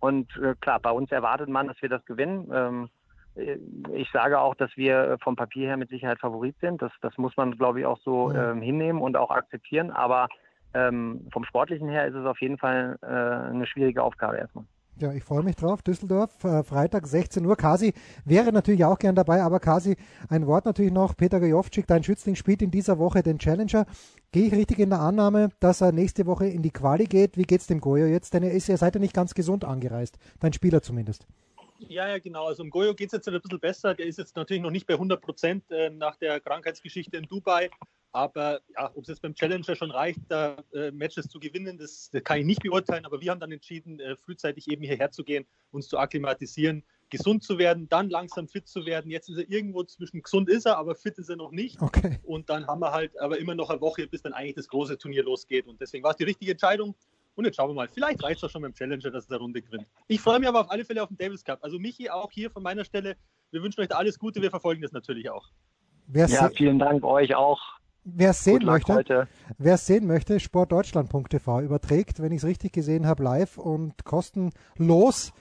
[0.00, 2.50] Und äh, klar, bei uns erwartet man, dass wir das gewinnen.
[2.52, 2.88] Ähm,
[3.34, 3.58] äh,
[3.92, 6.80] ich sage auch, dass wir vom Papier her mit Sicherheit Favorit sind.
[6.80, 9.90] Das, das muss man, glaube ich, auch so ähm, hinnehmen und auch akzeptieren.
[9.90, 10.28] Aber
[10.74, 14.64] ähm, vom Sportlichen her ist es auf jeden Fall äh, eine schwierige Aufgabe erstmal.
[14.96, 15.82] Ja, ich freue mich drauf.
[15.82, 17.56] Düsseldorf, äh, Freitag 16 Uhr.
[17.56, 19.96] Kasi wäre natürlich auch gern dabei, aber Kasi,
[20.28, 21.16] ein Wort natürlich noch.
[21.16, 23.86] Peter Gajowczyk, dein Schützling, spielt in dieser Woche den Challenger.
[24.30, 27.36] Gehe ich richtig in der Annahme, dass er nächste Woche in die Quali geht?
[27.36, 28.34] Wie geht's dem Goyo jetzt?
[28.34, 30.16] Denn er ist ja seid ihr nicht ganz gesund angereist.
[30.38, 31.26] Dein Spieler zumindest.
[31.78, 32.46] Ja, ja, genau.
[32.46, 33.94] Also um Goyo geht es jetzt ein bisschen besser.
[33.94, 37.68] Der ist jetzt natürlich noch nicht bei 100 Prozent äh, nach der Krankheitsgeschichte in Dubai.
[38.14, 42.10] Aber ja, ob es jetzt beim Challenger schon reicht, da äh, Matches zu gewinnen, das,
[42.12, 43.04] das, kann ich nicht beurteilen.
[43.06, 47.42] Aber wir haben dann entschieden, äh, frühzeitig eben hierher zu gehen, uns zu akklimatisieren, gesund
[47.42, 49.10] zu werden, dann langsam fit zu werden.
[49.10, 51.82] Jetzt ist er irgendwo zwischen gesund ist er, aber fit ist er noch nicht.
[51.82, 52.20] Okay.
[52.22, 54.96] Und dann haben wir halt aber immer noch eine Woche, bis dann eigentlich das große
[54.96, 55.66] Turnier losgeht.
[55.66, 56.94] Und deswegen war es die richtige Entscheidung.
[57.34, 57.88] Und jetzt schauen wir mal.
[57.88, 59.88] Vielleicht reicht es doch schon beim Challenger, dass er der Runde gewinnt.
[60.06, 61.58] Ich freue mich aber auf alle Fälle auf den Davis Cup.
[61.64, 63.16] Also Michi, auch hier von meiner Stelle,
[63.50, 64.40] wir wünschen euch da alles Gute.
[64.40, 65.48] Wir verfolgen das natürlich auch.
[66.12, 67.60] Ja, vielen Dank euch auch.
[68.04, 73.06] Wer es sehen möchte, wer es sehen möchte, sportdeutschland.tv überträgt, wenn ich es richtig gesehen
[73.06, 75.32] habe, live und kostenlos.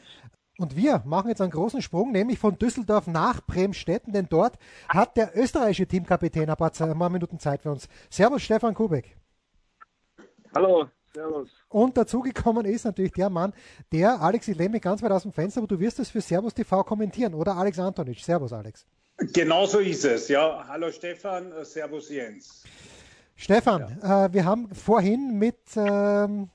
[0.58, 5.18] Und wir machen jetzt einen großen Sprung, nämlich von Düsseldorf nach Bremstetten, denn dort hat
[5.18, 7.90] der österreichische Teamkapitän ein paar, ein paar Minuten Zeit für uns.
[8.10, 9.18] Servus, Stefan Kubek.
[10.56, 11.50] Hallo, Servus.
[11.68, 13.52] Und dazugekommen ist natürlich der Mann,
[13.92, 16.22] der, Alex, ich lehne mich ganz weit aus dem Fenster, aber du wirst es für
[16.22, 18.20] Servus TV kommentieren, oder Alex Antonic?
[18.20, 18.86] Servus, Alex.
[19.32, 20.66] Genau so ist es, ja.
[20.68, 22.64] Hallo Stefan, äh, Servus Jens.
[23.36, 24.26] Stefan, ja.
[24.26, 26.50] äh, wir haben vorhin mit, ähm,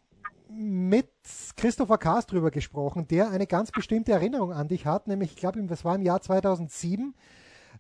[0.51, 1.09] mit
[1.57, 5.63] Christopher Kaas drüber gesprochen, der eine ganz bestimmte Erinnerung an dich hat, nämlich, ich glaube,
[5.65, 7.15] das war im Jahr 2007,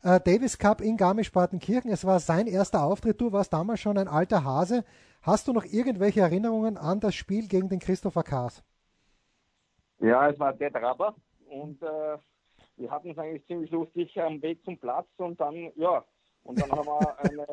[0.03, 1.90] äh, Davis Cup in Garmisch-Partenkirchen.
[1.90, 3.20] Es war sein erster Auftritt.
[3.20, 4.85] Du warst damals schon ein alter Hase.
[5.22, 8.62] Hast du noch irgendwelche Erinnerungen an das Spiel gegen den Christopher Kaas?
[10.01, 11.16] Ja, es war der Traber
[11.48, 12.18] und äh,
[12.78, 16.04] wir hatten es eigentlich ziemlich lustig am Weg zum Platz und dann, ja,
[16.44, 17.46] und dann haben wir eine,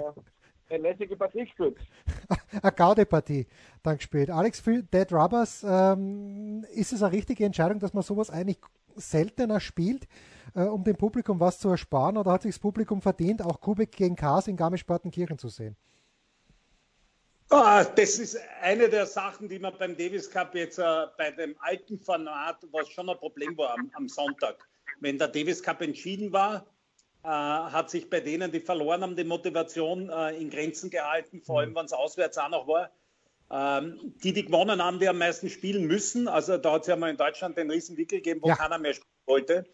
[0.70, 1.78] eine lässige Partie gespielt.
[2.62, 3.48] eine Gaude-Partie
[3.84, 4.30] dann gespielt.
[4.30, 8.60] Alex, für Dead Rubbers ähm, ist es eine richtige Entscheidung, dass man sowas eigentlich
[8.96, 10.08] seltener spielt,
[10.56, 13.92] äh, um dem Publikum was zu ersparen oder hat sich das Publikum verdient, auch Kubik
[13.92, 15.76] gegen Kars in Garmisch-Partenkirchen zu sehen?
[17.50, 21.56] Ah, das ist eine der Sachen, die man beim Davis Cup jetzt äh, bei dem
[21.60, 24.68] alten Format, was schon ein Problem war am, am Sonntag
[25.00, 26.66] wenn der Davis Cup entschieden war,
[27.24, 31.60] äh, hat sich bei denen, die verloren haben, die Motivation äh, in Grenzen gehalten, vor
[31.60, 31.76] allem mhm.
[31.76, 32.92] wenn es auswärts auch noch war.
[33.52, 36.28] Ähm, die, die gewonnen haben, die am meisten spielen müssen.
[36.28, 38.56] Also da hat es ja mal in Deutschland den Riesenwickel gegeben, wo ja.
[38.56, 39.66] keiner mehr spielen wollte.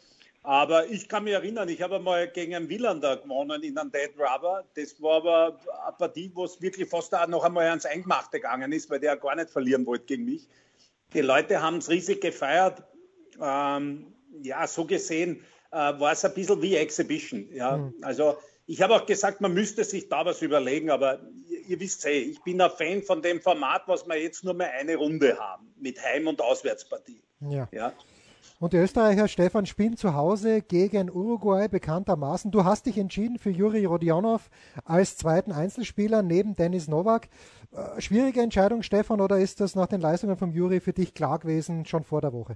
[0.43, 4.11] Aber ich kann mich erinnern, ich habe mal gegen einen Willander gewonnen in einem Dead
[4.17, 4.65] Rubber.
[4.75, 8.71] Das war aber eine Partie, wo es wirklich fast auch noch einmal ans Eingemachte gegangen
[8.71, 10.47] ist, weil der gar nicht verlieren wollte gegen mich.
[11.13, 12.83] Die Leute haben es riesig gefeiert.
[13.39, 14.10] Ähm,
[14.41, 15.41] ja, so gesehen
[15.71, 17.47] äh, war es ein bisschen wie Exhibition.
[17.51, 17.77] Ja.
[17.77, 17.93] Mhm.
[18.01, 22.05] Also ich habe auch gesagt, man müsste sich da was überlegen, aber ihr, ihr wisst
[22.05, 25.37] eh, ich bin ein Fan von dem Format, was wir jetzt nur mehr eine Runde
[25.37, 27.21] haben, mit Heim- und Auswärtspartie.
[27.41, 27.67] Ja.
[27.71, 27.93] ja.
[28.61, 32.51] Und die Österreicher Stefan spielen zu Hause gegen Uruguay bekanntermaßen.
[32.51, 34.51] Du hast dich entschieden für Juri Rodionov
[34.85, 37.27] als zweiten Einzelspieler neben Dennis Novak.
[37.71, 41.39] Äh, schwierige Entscheidung, Stefan, oder ist das nach den Leistungen von Juri für dich klar
[41.39, 42.55] gewesen schon vor der Woche?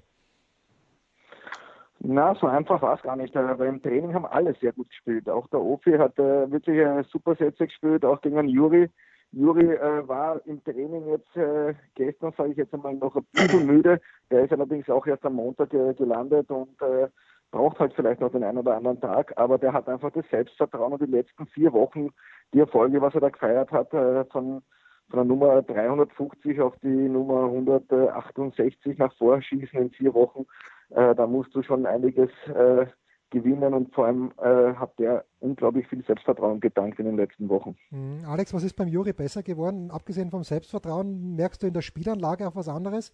[2.08, 3.36] Na, so einfach war es gar nicht.
[3.36, 5.28] Aber im Training haben alle sehr gut gespielt.
[5.28, 8.89] Auch der Ofi hat äh, wirklich eine super Sätze gespielt, auch gegen den Juri.
[9.32, 13.65] Juri äh, war im Training jetzt äh, gestern, sage ich jetzt einmal, noch ein bisschen
[13.65, 14.00] müde.
[14.30, 17.08] Der ist allerdings auch erst am Montag äh, gelandet und äh,
[17.52, 19.34] braucht halt vielleicht noch den einen oder anderen Tag.
[19.38, 22.10] Aber der hat einfach das Selbstvertrauen und die letzten vier Wochen,
[22.54, 24.62] die Erfolge, was er da gefeiert hat, äh, von
[25.10, 30.46] von der Nummer 350 auf die Nummer 168 nach Vorschießen in vier Wochen.
[30.89, 32.86] Äh, da musst du schon einiges äh,
[33.30, 37.76] gewinnen und vor allem äh, hat der unglaublich viel Selbstvertrauen gedankt in den letzten Wochen.
[37.91, 38.24] Mhm.
[38.26, 39.91] Alex, was ist beim Juri besser geworden?
[39.91, 43.12] Abgesehen vom Selbstvertrauen, merkst du in der Spielanlage auch was anderes?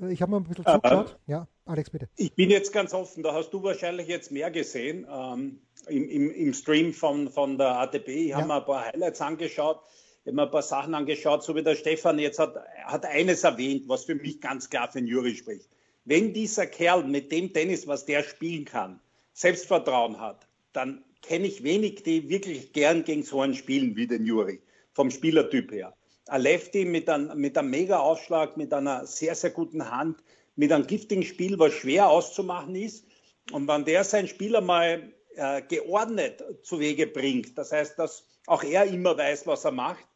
[0.00, 1.18] Äh, ich habe mal ein bisschen zugeschaut.
[1.26, 2.08] Äh, ja, Alex, bitte.
[2.16, 6.30] Ich bin jetzt ganz offen, da hast du wahrscheinlich jetzt mehr gesehen ähm, im, im,
[6.30, 8.08] im, Stream von, von der ATB.
[8.08, 8.38] Ich ja.
[8.38, 9.80] habe mir ein paar Highlights angeschaut.
[10.24, 13.44] Ich habe mir ein paar Sachen angeschaut, so wie der Stefan jetzt hat, hat eines
[13.44, 15.68] erwähnt, was für mich ganz klar für den Juri spricht
[16.04, 19.00] wenn dieser Kerl mit dem Tennis, was der spielen kann,
[19.34, 24.26] Selbstvertrauen hat, dann kenne ich wenig, die wirklich gern gegen so einen spielen wie den
[24.26, 24.60] Juri,
[24.92, 25.94] vom Spielertyp her.
[26.26, 30.22] Ein Lefty mit, ein, mit einem Mega-Ausschlag, mit einer sehr, sehr guten Hand,
[30.56, 33.06] mit einem giftigen Spiel, was schwer auszumachen ist.
[33.52, 38.62] Und wenn der sein Spiel einmal äh, geordnet zu Wege bringt, das heißt, dass auch
[38.64, 40.06] er immer weiß, was er macht,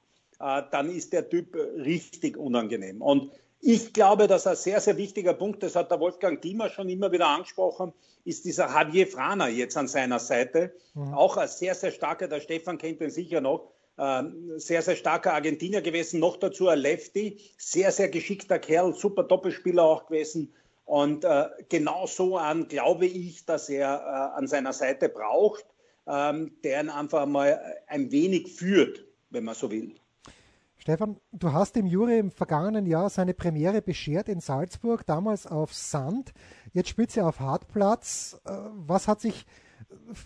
[0.41, 3.03] äh, dann ist der Typ richtig unangenehm.
[3.03, 6.89] Und ich glaube, dass ein sehr, sehr wichtiger Punkt, das hat der Wolfgang Klima schon
[6.89, 7.93] immer wieder angesprochen,
[8.25, 10.73] ist dieser Javier Frana jetzt an seiner Seite.
[10.95, 11.15] Mhm.
[11.15, 15.33] Auch ein sehr, sehr starker, der Stefan kennt ihn sicher noch, ähm, sehr, sehr starker
[15.33, 20.53] Argentinier gewesen, noch dazu ein Lefty, sehr, sehr geschickter Kerl, super Doppelspieler auch gewesen.
[20.85, 25.65] Und äh, genau so an glaube ich, dass er äh, an seiner Seite braucht,
[26.07, 29.97] ähm, der ihn einfach mal ein wenig führt, wenn man so will.
[30.87, 35.73] Stefan, du hast dem Juri im vergangenen Jahr seine Premiere beschert in Salzburg, damals auf
[35.73, 36.33] Sand.
[36.73, 38.41] Jetzt spielt er auf Hartplatz.
[38.47, 38.53] Äh,
[38.87, 39.47] was hat sich,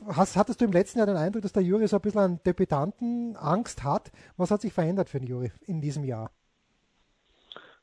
[0.07, 2.40] hast, hattest du im letzten Jahr den Eindruck, dass der Juri so ein bisschen an
[2.44, 4.12] Debütantenangst hat?
[4.37, 6.31] Was hat sich verändert für den Juri in diesem Jahr?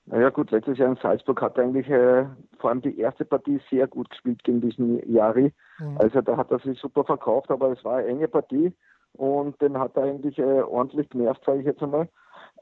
[0.06, 2.28] Naja gut, letztes Jahr in Salzburg hat er eigentlich äh,
[2.60, 5.52] vor allem die erste Partie sehr gut gespielt gegen diesen Jari.
[5.80, 5.98] Mhm.
[5.98, 8.72] Also da hat er sich super verkauft, aber es war eine enge Partie
[9.14, 12.08] und den hat er eigentlich äh, ordentlich genervt, sage ich jetzt einmal.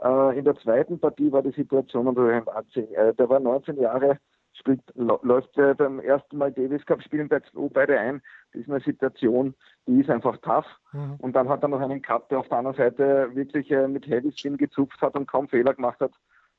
[0.03, 2.91] Äh, in der zweiten Partie war die Situation unter Herrn Watzing.
[2.93, 4.19] Äh, der war 19 Jahre,
[4.53, 8.21] spielt, läuft äh, beim ersten Mal Davis Cup spielen bei zwei beide ein.
[8.51, 9.55] Das ist eine Situation,
[9.87, 10.65] die ist einfach tough.
[10.91, 11.15] Mhm.
[11.19, 14.07] Und dann hat er noch einen Cut, der auf der anderen Seite wirklich äh, mit
[14.07, 16.11] Heavy Spin gezupft hat und kaum Fehler gemacht hat.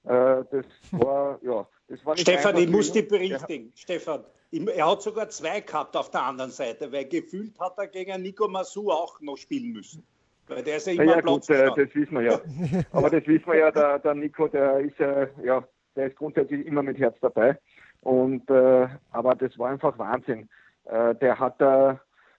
[0.04, 3.66] Äh, das war, ja, das war nicht Stefan, ich muss dich berichtigen.
[3.66, 3.72] Ja.
[3.74, 8.22] Stefan, er hat sogar zwei gehabt auf der anderen Seite, weil gefühlt hat er gegen
[8.22, 10.06] Nico Masu auch noch spielen müssen.
[10.48, 12.40] Weil der ist ja immer ja, gut, äh, das wissen wir ja.
[12.92, 15.64] Aber das wissen wir ja, der, der Nico, der ist äh, ja,
[15.96, 17.58] der ist grundsätzlich immer mit Herz dabei.
[18.00, 20.48] Und äh, aber das war einfach Wahnsinn.
[20.84, 21.94] Äh, der hat äh,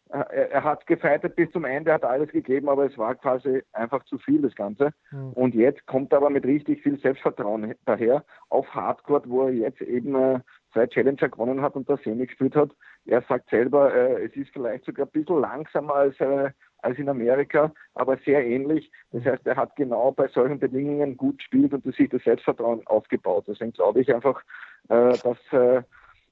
[0.09, 4.03] er, er, hat gefeitet bis zum Ende, hat alles gegeben, aber es war quasi einfach
[4.05, 4.91] zu viel, das Ganze.
[5.11, 5.33] Mhm.
[5.33, 9.81] Und jetzt kommt er aber mit richtig viel Selbstvertrauen daher auf Hardcore, wo er jetzt
[9.81, 10.39] eben äh,
[10.73, 12.69] zwei Challenger gewonnen hat und das Semi gespielt hat.
[13.05, 17.09] Er sagt selber, äh, es ist vielleicht sogar ein bisschen langsamer als, äh, als in
[17.09, 18.91] Amerika, aber sehr ähnlich.
[19.11, 23.45] Das heißt, er hat genau bei solchen Bedingungen gut gespielt und sich das Selbstvertrauen aufgebaut.
[23.47, 24.41] Deswegen glaube ich einfach,
[24.89, 25.83] äh, dass, äh,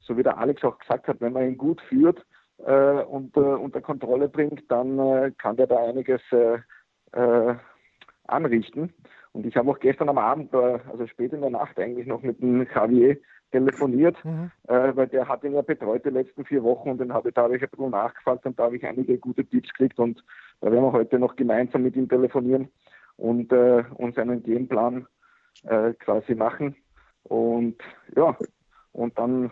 [0.01, 2.25] so wie der Alex auch gesagt hat, wenn man ihn gut führt,
[2.65, 6.60] äh, unter, unter Kontrolle bringt, dann äh, kann der da einiges äh,
[7.12, 7.55] äh,
[8.27, 8.93] anrichten.
[9.33, 12.21] Und ich habe auch gestern am Abend, äh, also spät in der Nacht eigentlich noch
[12.21, 13.17] mit dem Javier
[13.51, 14.51] telefoniert, mhm.
[14.67, 17.43] äh, weil der hat ihn ja betreut die letzten vier Wochen und dann habe, da
[17.43, 20.23] habe ich ein bisschen nachgefragt und da habe ich einige gute Tipps gekriegt und
[20.61, 22.69] da werden wir heute noch gemeinsam mit ihm telefonieren
[23.17, 25.07] und äh, uns einen Gameplan
[25.63, 26.75] äh, quasi machen.
[27.23, 27.77] Und
[28.15, 28.38] ja,
[28.91, 29.51] und dann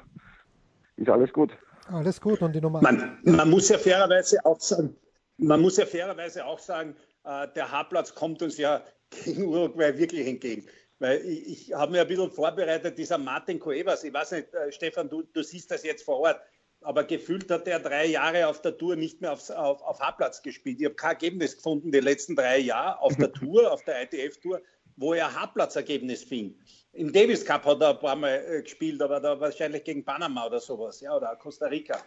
[0.97, 1.51] ist alles gut.
[1.91, 2.81] Alles gut und die Nummer.
[2.81, 4.95] Man, man muss ja fairerweise auch sagen,
[5.37, 8.83] man muss ja fairerweise auch sagen, äh, der H-Platz kommt uns ja
[9.23, 10.67] gegen Uruguay wirklich entgegen.
[10.99, 14.71] Weil ich, ich habe mir ein bisschen vorbereitet, dieser Martin Cuevas, ich weiß nicht, äh,
[14.71, 16.39] Stefan, du, du siehst das jetzt vor Ort,
[16.81, 20.41] aber gefühlt hat er drei Jahre auf der Tour nicht mehr aufs, auf, auf H-Platz
[20.41, 20.79] gespielt.
[20.79, 24.61] Ich habe kein Ergebnis gefunden die letzten drei Jahre auf der Tour, auf der ITF-Tour,
[24.97, 26.55] wo er H-Platz-Ergebnis fing.
[26.93, 30.45] Im Davis Cup hat er ein paar Mal äh, gespielt, aber da wahrscheinlich gegen Panama
[30.45, 31.97] oder sowas, ja, oder Costa Rica.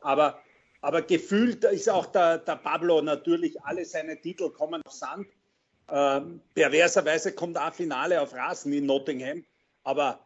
[0.00, 0.42] Aber,
[0.82, 5.28] aber gefühlt ist auch der, der Pablo natürlich, alle seine Titel kommen auf Sand.
[5.88, 9.44] Ähm, perverserweise kommt auch Finale auf Rasen in Nottingham.
[9.84, 10.18] Aber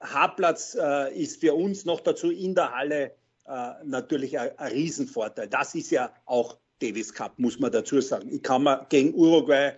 [0.00, 3.12] H-Platz äh, ist für uns noch dazu in der Halle
[3.46, 5.48] äh, natürlich ein, Riesenvorteil.
[5.48, 8.28] Das ist ja auch Davis Cup, muss man dazu sagen.
[8.32, 9.72] Ich kann mir gegen Uruguay,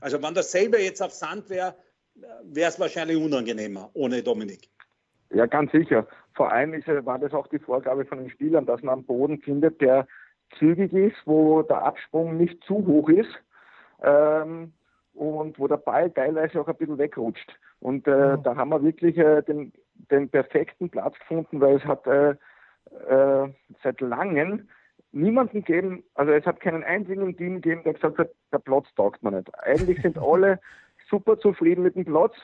[0.00, 1.74] also wenn das selber jetzt auf Sand wäre,
[2.42, 4.68] wäre es wahrscheinlich unangenehmer ohne Dominik.
[5.30, 6.06] Ja, ganz sicher.
[6.34, 9.38] Vor allem ist, war das auch die Vorgabe von den Spielern, dass man einen Boden
[9.40, 10.06] findet, der
[10.58, 13.30] zügig ist, wo der Absprung nicht zu hoch ist
[14.02, 14.72] ähm,
[15.14, 17.58] und wo der Ball teilweise auch ein bisschen wegrutscht.
[17.80, 18.42] Und äh, mhm.
[18.42, 19.72] da haben wir wirklich äh, den,
[20.10, 22.30] den perfekten Platz gefunden, weil es hat äh,
[23.08, 23.48] äh,
[23.82, 24.68] seit langem
[25.12, 29.22] niemanden gegeben, also es hat keinen einzigen Team gegeben, der gesagt hat, der Platz taugt
[29.22, 29.50] man nicht.
[29.58, 30.58] Eigentlich sind alle
[31.08, 32.34] super zufrieden mit dem Platz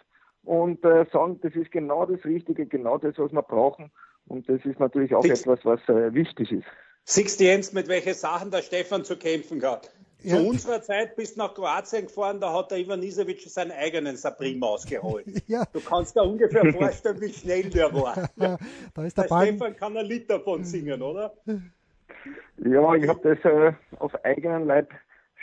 [0.45, 3.91] und äh, sagen, das ist genau das Richtige, genau das, was wir brauchen.
[4.27, 6.67] Und das ist natürlich auch Six etwas, was äh, wichtig ist.
[7.05, 9.91] Siehst du Jens, mit welchen Sachen der Stefan zu kämpfen hat?
[10.23, 10.37] Ja.
[10.37, 14.17] Zu unserer Zeit bist du nach Kroatien gefahren, da hat der Ivan Isevic seinen eigenen
[14.17, 15.25] Saprima ausgeholt.
[15.47, 15.65] Ja.
[15.73, 18.29] Du kannst dir ungefähr vorstellen, wie schnell der war.
[18.37, 18.59] Ja,
[18.95, 21.33] da ist der, der Stefan kann ein Lied davon singen, oder?
[22.59, 24.93] Ja, ich habe das äh, auf eigenen Leib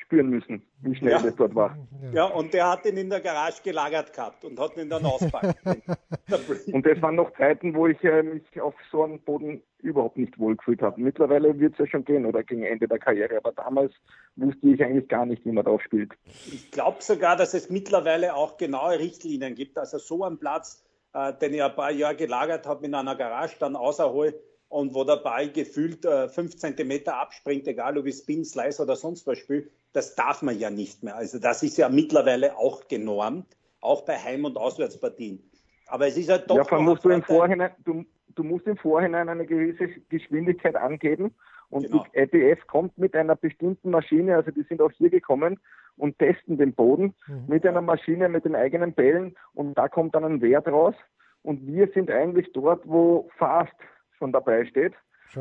[0.06, 1.22] spüren müssen, wie schnell ja.
[1.22, 1.78] das dort war.
[2.14, 5.58] Ja, und der hat ihn in der Garage gelagert gehabt und hat ihn dann auspackt.
[5.66, 10.38] und das waren noch Zeiten, wo ich äh, mich auf so einem Boden überhaupt nicht
[10.40, 11.02] wohlgefühlt habe.
[11.02, 13.94] Mittlerweile wird es ja schon gehen oder gegen Ende der Karriere, aber damals
[14.36, 16.14] wusste ich eigentlich gar nicht, wie man drauf spielt.
[16.26, 19.78] Ich glaube sogar, dass es mittlerweile auch genaue Richtlinien gibt.
[19.78, 23.56] Also so ein Platz, äh, den ich ein paar Jahre gelagert habe in einer Garage,
[23.60, 24.36] dann außerhole
[24.70, 28.96] und wo der Ball gefühlt äh, fünf Zentimeter abspringt, egal ob ich Spin, Slice oder
[28.96, 31.16] sonst was spiele, das darf man ja nicht mehr.
[31.16, 33.46] Also das ist ja mittlerweile auch genormt,
[33.82, 35.42] auch bei Heim- und Auswärtspartien.
[35.88, 36.70] Aber es ist halt doch.
[36.70, 41.34] Ja, musst du, im Vorhinein, du, du, musst im Vorhinein eine gewisse Geschwindigkeit angeben.
[41.70, 42.06] Und genau.
[42.14, 45.60] die ETF kommt mit einer bestimmten Maschine, also die sind auch hier gekommen
[45.98, 47.46] und testen den Boden mhm.
[47.48, 50.96] mit einer Maschine, mit den eigenen Bällen und da kommt dann ein Wert raus
[51.42, 53.74] und wir sind eigentlich dort, wo Fast
[54.18, 54.94] schon dabei steht.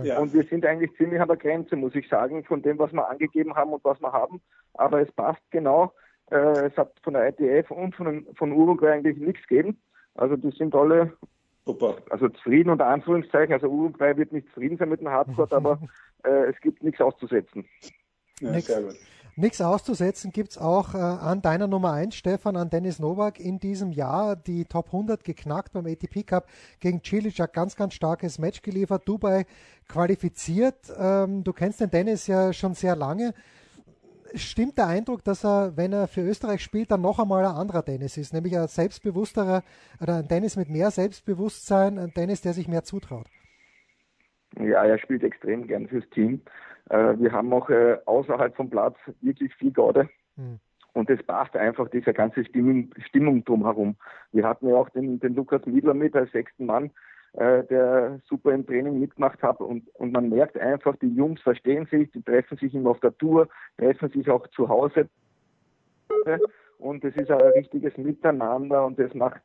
[0.03, 0.19] Ja.
[0.19, 3.09] Und wir sind eigentlich ziemlich an der Grenze, muss ich sagen, von dem, was wir
[3.09, 4.41] angegeben haben und was wir haben.
[4.75, 5.93] Aber es passt genau.
[6.31, 9.81] Äh, es hat von der ITF und von, von Uruguay eigentlich nichts gegeben.
[10.15, 11.13] Also die sind alle
[11.67, 11.97] Super.
[12.11, 13.55] Also zufrieden unter Anführungszeichen.
[13.55, 15.79] Also Uruguay wird nicht zufrieden sein mit dem Hardcore, aber
[16.25, 17.65] äh, es gibt nichts auszusetzen.
[18.41, 18.69] Ja, Nix.
[19.37, 23.59] Nichts auszusetzen gibt es auch äh, an deiner Nummer 1, Stefan, an Dennis Novak in
[23.59, 24.37] diesem Jahr.
[24.37, 26.47] Die Top 100 geknackt beim ATP Cup
[26.79, 27.37] gegen Cilic.
[27.53, 29.09] Ganz, ganz starkes Match geliefert.
[29.09, 29.45] Dubai
[29.89, 30.77] qualifiziert.
[30.97, 33.35] Ähm, du kennst den Dennis ja schon sehr lange.
[34.37, 37.83] Stimmt der Eindruck, dass er, wenn er für Österreich spielt, dann noch einmal ein anderer
[37.83, 39.65] Dennis ist, nämlich ein selbstbewussterer
[40.01, 43.27] oder ein Dennis mit mehr Selbstbewusstsein, ein Dennis, der sich mehr zutraut?
[44.59, 46.41] Ja, er spielt extrem gern fürs Team.
[46.91, 50.09] Äh, wir haben auch äh, außerhalb vom Platz wirklich viel Garde.
[50.37, 50.61] Mhm.
[50.93, 53.97] Und es passt einfach, diese ganze Stimmung, Stimmung drumherum.
[54.33, 56.93] Wir hatten ja auch den, den Lukas Miedler mit als sechsten Mann,
[57.33, 59.61] äh, der super im Training mitgemacht hat.
[59.61, 63.17] Und, und man merkt einfach, die Jungs verstehen sich, die treffen sich immer auf der
[63.19, 65.09] Tour, treffen sich auch zu Hause.
[66.79, 69.43] Und es ist ein richtiges Miteinander und es macht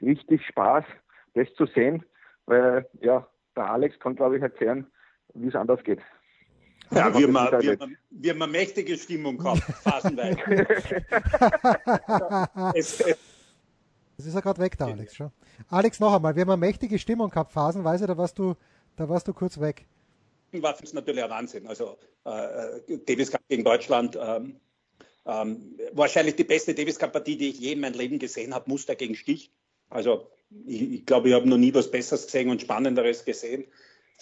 [0.00, 0.84] richtig Spaß,
[1.34, 2.04] das zu sehen.
[2.46, 3.26] Weil, ja,
[3.56, 4.86] der Alex kann, glaube ich, erzählen,
[5.34, 6.00] wie es anders geht.
[6.94, 10.38] Ja, wir haben, wir, haben, wir eine mächtige Stimmung gehabt, phasenweise.
[12.74, 13.00] es,
[14.18, 15.14] ist ja gerade weg, der Alex.
[15.14, 15.30] Schon.
[15.68, 18.54] Alex, noch einmal, wir haben eine mächtige Stimmung gehabt, phasenweise, da warst du,
[18.96, 19.86] da warst du kurz weg.
[20.52, 21.66] War für uns natürlich ein Wahnsinn.
[21.66, 24.56] Also äh, Davis Cup gegen Deutschland, ähm,
[25.24, 28.94] ähm, wahrscheinlich die beste Davis Cup-Partie, die ich je in meinem Leben gesehen habe, Muster
[28.96, 29.50] gegen Stich.
[29.88, 30.28] Also
[30.66, 33.64] ich, ich glaube, ich habe noch nie was Besseres gesehen und Spannenderes gesehen.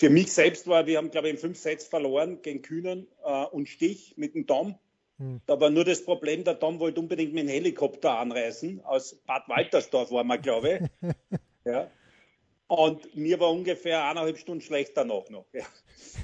[0.01, 3.45] Für mich selbst war, wir haben, glaube ich, in fünf Sets verloren gegen Kühnen äh,
[3.45, 4.79] und Stich mit dem Dom.
[5.19, 5.43] Hm.
[5.45, 8.81] Da war nur das Problem, der Dom wollte unbedingt mit dem Helikopter anreisen.
[8.83, 11.11] Aus Bad Waltersdorf war man, glaube ich.
[11.67, 11.91] ja.
[12.67, 15.29] Und mir war ungefähr eineinhalb Stunden schlechter noch.
[15.29, 15.67] noch ja.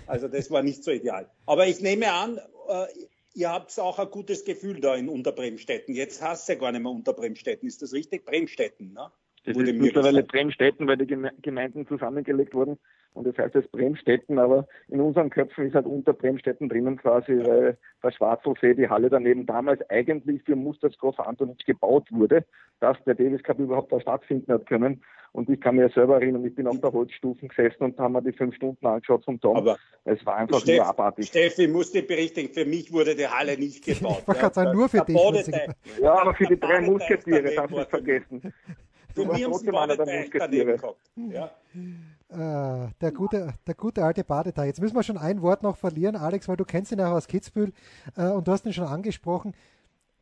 [0.07, 1.31] Also das war nicht so ideal.
[1.45, 2.87] Aber ich nehme an, äh,
[3.35, 5.95] ihr habt auch ein gutes Gefühl da in Unterbremstetten.
[5.95, 7.69] Jetzt hast du ja gar nicht mehr Unterbremstetten.
[7.69, 8.25] Ist das richtig?
[8.25, 9.13] Bremstetten, ne?
[9.45, 11.07] Das ist mittlerweile Bremstetten, weil die
[11.43, 12.79] Gemeinden zusammengelegt wurden.
[13.17, 17.33] Und das heißt jetzt Bremstetten, aber in unseren Köpfen ist halt unter Bremstetten drinnen quasi,
[17.45, 22.45] weil der Schwarzelsee, die Halle daneben damals eigentlich für Musterskopf Antonic gebaut wurde,
[22.81, 25.03] dass der Davis Cup überhaupt da stattfinden hat können.
[25.33, 28.23] Und ich kann mir selber erinnern, ich bin auf der Holzstufen gesessen und haben mir
[28.23, 29.57] die fünf Stunden angeschaut vom Tom.
[29.57, 31.27] Aber es war einfach Steff, nur abartig.
[31.29, 34.19] Steffi, ich muss dich berichtigen, für mich wurde die Halle nicht gebaut.
[34.21, 35.17] Ich wollte sagen, nur für dich.
[36.01, 38.53] Ja, aber für die drei Musketiere, darf ich vergessen.
[39.17, 41.11] Mich haben sie Badeteich daneben gehabt.
[41.31, 41.51] Ja.
[42.29, 44.67] Äh, der, gute, der gute alte Badeteich.
[44.67, 47.29] Jetzt müssen wir schon ein Wort noch verlieren, Alex, weil du kennst ihn auch aus
[47.29, 47.73] Kitzbühel
[48.17, 49.55] äh, und du hast ihn schon angesprochen.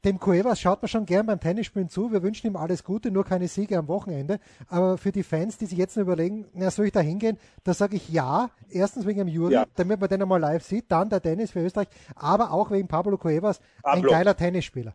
[0.05, 2.13] Dem Cuevas schaut man schon gern beim Tennisspielen zu.
[2.13, 4.39] Wir wünschen ihm alles Gute, nur keine Siege am Wochenende.
[4.69, 7.39] Aber für die Fans, die sich jetzt nur überlegen, na, soll ich da hingehen?
[7.65, 8.51] Da sage ich ja.
[8.69, 9.65] Erstens wegen dem Juri, ja.
[9.77, 10.93] damit man den einmal live sieht.
[10.93, 11.89] Dann der Tennis für Österreich.
[12.17, 14.03] Aber auch wegen Pablo Cuevas, Pablo.
[14.03, 14.95] ein geiler Tennisspieler.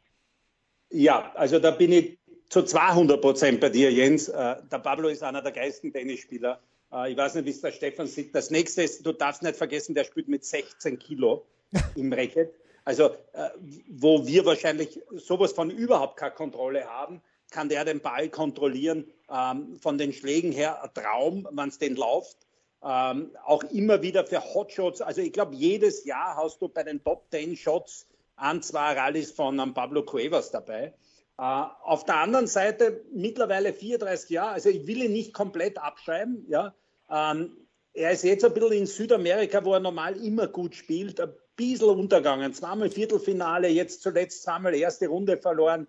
[0.92, 2.19] Ja, also da bin ich
[2.50, 4.28] zu 200 Prozent bei dir, Jens.
[4.28, 6.60] Äh, der Pablo ist einer der geilsten Tennisspieler.
[6.92, 8.34] Äh, ich weiß nicht, wie es der Stefan sieht.
[8.34, 11.46] Das nächste ist, du darfst nicht vergessen, der spielt mit 16 Kilo
[11.96, 12.52] im Racket.
[12.86, 13.50] Also, äh,
[13.88, 19.06] wo wir wahrscheinlich sowas von überhaupt keine Kontrolle haben, kann der den Ball kontrollieren.
[19.32, 22.38] Ähm, von den Schlägen her ein Traum, wenn es den läuft.
[22.84, 25.02] Ähm, auch immer wieder für Hotshots.
[25.02, 28.08] Also, ich glaube, jedes Jahr hast du bei den Top 10 Shots
[28.38, 30.94] ein, zwei Rallyes von Pablo Cuevas dabei.
[31.42, 36.46] Uh, auf der anderen Seite mittlerweile 34 Jahre, also ich will ihn nicht komplett abschreiben.
[36.50, 36.76] Ja.
[37.10, 37.56] Ähm,
[37.94, 41.98] er ist jetzt ein bisschen in Südamerika, wo er normal immer gut spielt, ein bisschen
[41.98, 42.54] untergegangen.
[42.54, 45.88] Zweimal Viertelfinale, jetzt zuletzt zweimal erste Runde verloren.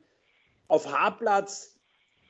[0.68, 1.80] Auf Haarplatz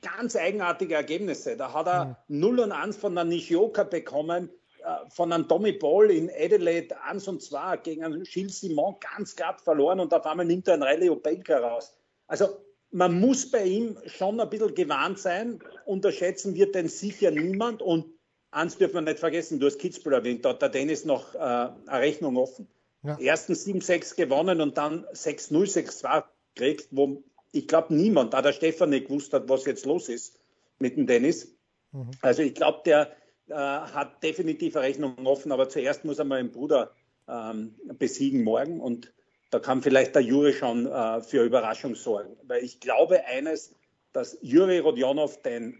[0.01, 1.55] ganz eigenartige Ergebnisse.
[1.55, 2.39] Da hat er mhm.
[2.39, 4.49] 0 und 1 von der Nishioka bekommen,
[4.83, 9.35] äh, von einem Tommy Ball in Adelaide 1 und 2 gegen einen Gilles Simon ganz
[9.35, 11.95] knapp verloren und auf einmal nimmt er einen Rallye Opelka raus.
[12.25, 12.47] Also
[12.91, 15.59] man muss bei ihm schon ein bisschen gewarnt sein.
[15.85, 17.81] Unterschätzen wird denn sicher niemand.
[17.81, 18.05] Und
[18.51, 21.37] eins dürfen wir nicht vergessen, du hast Kitzbühel erwähnt, da hat der Dennis noch äh,
[21.37, 22.67] eine Rechnung offen.
[23.03, 23.17] Ja.
[23.17, 26.23] Ersten 7-6 gewonnen und dann 6-0, 6-2
[26.55, 30.39] kriegt, wo ich glaube niemand, da der Stefan nicht gewusst hat, was jetzt los ist
[30.79, 31.55] mit dem Dennis.
[31.91, 32.11] Mhm.
[32.21, 33.11] Also ich glaube, der
[33.49, 36.91] äh, hat definitiv eine Rechnung offen, aber zuerst muss er mal den Bruder
[37.27, 39.13] ähm, besiegen morgen und
[39.51, 42.35] da kann vielleicht der Juri schon äh, für Überraschung sorgen.
[42.47, 43.75] Weil ich glaube eines,
[44.13, 45.77] dass Juri Rodionov den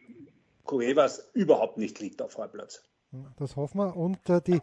[0.66, 2.84] Cuevas überhaupt nicht liegt auf Freiplatz.
[3.38, 3.96] Das hoffen wir.
[3.96, 4.62] Und äh, die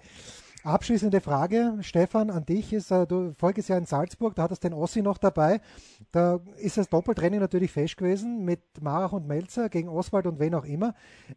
[0.65, 4.75] Abschließende Frage, Stefan, an dich ist, äh, du voriges Jahr in Salzburg, da hattest den
[4.75, 5.61] Ossi noch dabei.
[6.11, 10.55] Da ist das Doppeltraining natürlich fest gewesen mit Marach und Melzer gegen Oswald und wen
[10.55, 10.95] auch immer.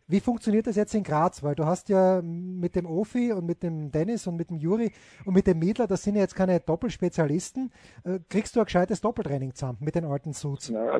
[0.07, 1.43] Wie funktioniert das jetzt in Graz?
[1.43, 4.91] Weil du hast ja mit dem Ofi und mit dem Dennis und mit dem Juri
[5.23, 7.71] und mit dem Miedler, das sind ja jetzt keine Doppelspezialisten.
[8.03, 10.69] Äh, kriegst du ein gescheites Doppeltraining zusammen mit den alten Suits?
[10.69, 10.99] Ja,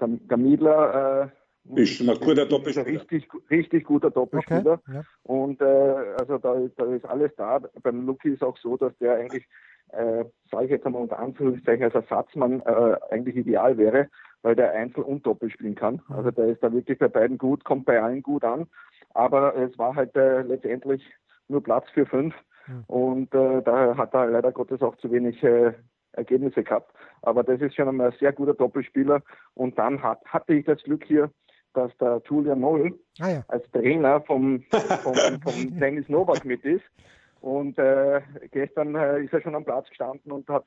[0.00, 1.28] der, der Miedler äh,
[1.74, 2.86] ist ein guter Doppelspieler.
[2.86, 4.74] Richtig, richtig guter Doppelspieler.
[4.74, 5.02] Okay, ja.
[5.22, 5.64] Und äh,
[6.18, 7.60] also da, da, ist alles da.
[7.82, 9.46] Beim Lucky ist auch so, dass der eigentlich,
[9.90, 14.08] äh, sage ich jetzt einmal unter Anführungszeichen, als Ersatzmann äh, eigentlich ideal wäre,
[14.42, 16.02] weil der Einzel und Doppel spielen kann.
[16.08, 16.14] Mhm.
[16.14, 18.66] Also der ist da wirklich bei beiden gut, kommt bei allen gut an.
[19.14, 21.02] Aber es war halt äh, letztendlich
[21.48, 22.34] nur Platz für fünf.
[22.66, 22.84] Mhm.
[22.86, 25.72] Und äh, da hat er leider Gottes auch zu wenig äh,
[26.12, 26.92] Ergebnisse gehabt.
[27.22, 29.22] Aber das ist schon einmal ein sehr guter Doppelspieler.
[29.54, 31.30] Und dann hat, hatte ich das Glück hier,
[31.74, 33.44] dass der Julian Moll ah, ja.
[33.48, 34.62] als Trainer vom,
[35.02, 36.84] vom, vom Dennis Novak mit ist.
[37.40, 40.64] Und äh, gestern äh, ist er schon am Platz gestanden und hat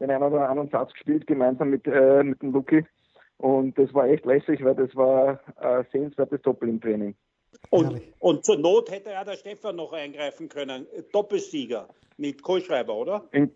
[0.00, 2.84] den einen oder anderen Satz gespielt, gemeinsam mit, äh, mit dem Luki.
[3.38, 7.14] Und das war echt lässig, weil das war ein sehenswertes Doppel im Training.
[7.70, 10.86] Und, und zur Not hätte ja der Stefan noch eingreifen können.
[11.12, 13.24] Doppelsieger mit Kohlschreiber, oder?
[13.32, 13.50] In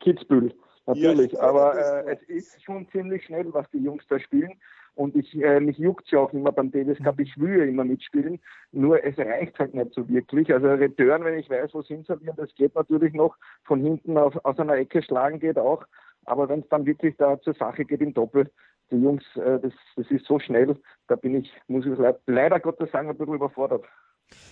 [0.00, 0.54] Kitzbühel,
[0.86, 1.32] natürlich.
[1.32, 4.52] Ja, Aber äh, es ist schon ziemlich schnell, was die Jungs da spielen.
[4.96, 7.84] Und ich, äh, mich juckt ja auch immer beim Davis Cup, ich will ja immer
[7.84, 8.40] mitspielen,
[8.72, 10.50] nur es reicht halt nicht so wirklich.
[10.52, 13.36] Also Return, wenn ich weiß, wo es hinservieren, das geht natürlich noch.
[13.64, 15.84] Von hinten auf, aus einer Ecke schlagen geht auch.
[16.24, 18.50] Aber wenn es dann wirklich da zur Sache geht im Doppel,
[18.90, 20.76] die Jungs, äh, das, das ist so schnell,
[21.08, 23.84] da bin ich, muss ich leider, leider Gottes sagen, ein bisschen überfordert.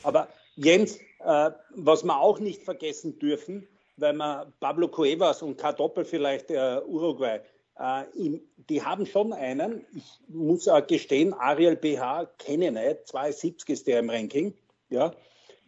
[0.02, 3.66] Aber Jens, äh, was wir auch nicht vergessen dürfen,
[3.96, 5.72] weil wir Pablo Cuevas und K.
[5.72, 7.40] Doppel vielleicht äh, Uruguay,
[7.76, 13.86] die haben schon einen, ich muss auch gestehen, Ariel BH kenne ich nicht, 72 ist
[13.86, 14.54] der im Ranking.
[14.90, 15.12] Ja.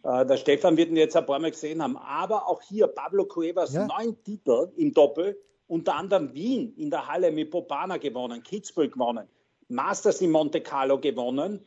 [0.03, 1.97] Äh, der Stefan wird ihn jetzt ein paar Mal gesehen haben.
[1.97, 3.85] Aber auch hier Pablo Cuevas, ja.
[3.85, 5.37] neun Titel im Doppel,
[5.67, 9.27] unter anderem Wien in der Halle mit Popana gewonnen, Kitzbühel gewonnen,
[9.67, 11.59] Masters in Monte Carlo gewonnen,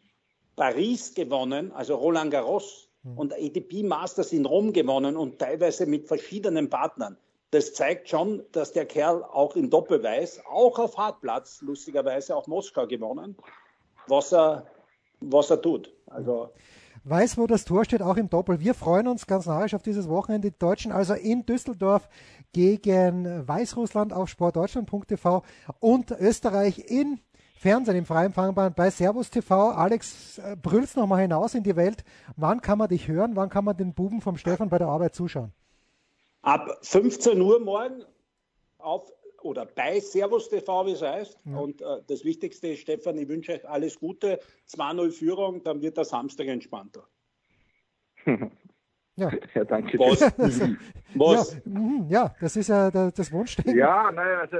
[0.56, 3.18] Paris gewonnen, also Roland Garros hm.
[3.18, 7.18] und ATP Masters in Rom gewonnen und teilweise mit verschiedenen Partnern
[7.50, 12.46] das zeigt schon, dass der Kerl auch im Doppel weiß, auch auf Hartplatz, lustigerweise auch
[12.46, 13.36] Moskau gewonnen,
[14.06, 14.66] was er,
[15.20, 15.92] was er tut.
[16.06, 16.50] Also
[17.04, 18.60] weiß, wo das Tor steht, auch im Doppel.
[18.60, 20.50] Wir freuen uns ganz narrisch auf dieses Wochenende.
[20.50, 22.08] Die Deutschen also in Düsseldorf
[22.52, 25.42] gegen Weißrussland auf sportdeutschland.tv
[25.80, 27.20] und Österreich in
[27.56, 29.72] Fernsehen im freien Fangbahn bei Servus TV.
[29.72, 32.04] Alex, äh, brüllst nochmal hinaus in die Welt.
[32.36, 33.36] Wann kann man dich hören?
[33.36, 35.52] Wann kann man den Buben vom Stefan bei der Arbeit zuschauen?
[36.42, 38.04] Ab 15 Uhr morgen
[38.78, 39.12] auf
[39.42, 41.38] oder bei Servus TV, wie es heißt.
[41.44, 41.58] Ja.
[41.58, 44.38] Und äh, das Wichtigste ist, Stefan, ich wünsche euch alles Gute.
[44.68, 47.06] 2-0 Führung, dann wird der Samstag entspannter.
[49.16, 49.30] Ja.
[49.54, 49.98] ja, danke.
[49.98, 50.20] Was?
[51.14, 51.54] Was?
[51.54, 53.76] Ja, mhm, ja, das ist ja das Wunschdenken.
[53.76, 54.56] Ja, nein, also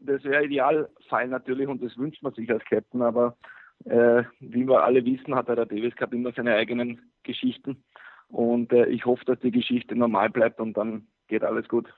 [0.00, 3.36] das wäre idealfall natürlich und das wünscht man sich als Captain, aber
[3.84, 7.84] äh, wie wir alle wissen, hat der Davis Cup immer seine eigenen Geschichten.
[8.28, 11.92] Und äh, ich hoffe, dass die Geschichte normal bleibt und dann geht alles gut.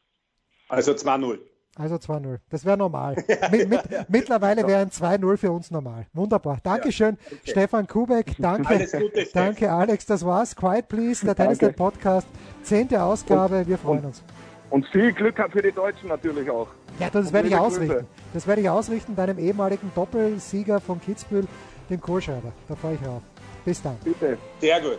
[0.69, 1.39] Also 2-0.
[1.79, 2.39] Also 2-0.
[2.49, 3.17] Das wäre normal.
[3.51, 6.07] mit, mit, mittlerweile wäre ein 2-0 für uns normal.
[6.15, 6.59] Wunderbar.
[6.63, 7.51] Dankeschön, ja, okay.
[7.51, 8.37] Stefan Kubek.
[8.39, 10.07] Danke, Alles Gute, danke Alex.
[10.07, 10.57] Das war's.
[10.57, 12.27] Quiet Please, der Tennisnet Podcast.
[12.63, 13.59] Zehnte Ausgabe.
[13.59, 14.25] Und, Wir freuen und, uns.
[14.71, 16.69] Und viel Glück für die Deutschen natürlich auch.
[16.99, 17.95] Ja, das werde ich ausrichten.
[17.95, 18.07] Grüße.
[18.33, 21.47] Das werde ich ausrichten bei einem ehemaligen Doppelsieger von Kitzbühel,
[21.91, 22.53] dem Kohlschreiber.
[22.69, 23.23] Da freue ich mich auf.
[23.65, 23.97] Bis dann.
[24.03, 24.39] Bitte.
[24.61, 24.99] Sehr gut.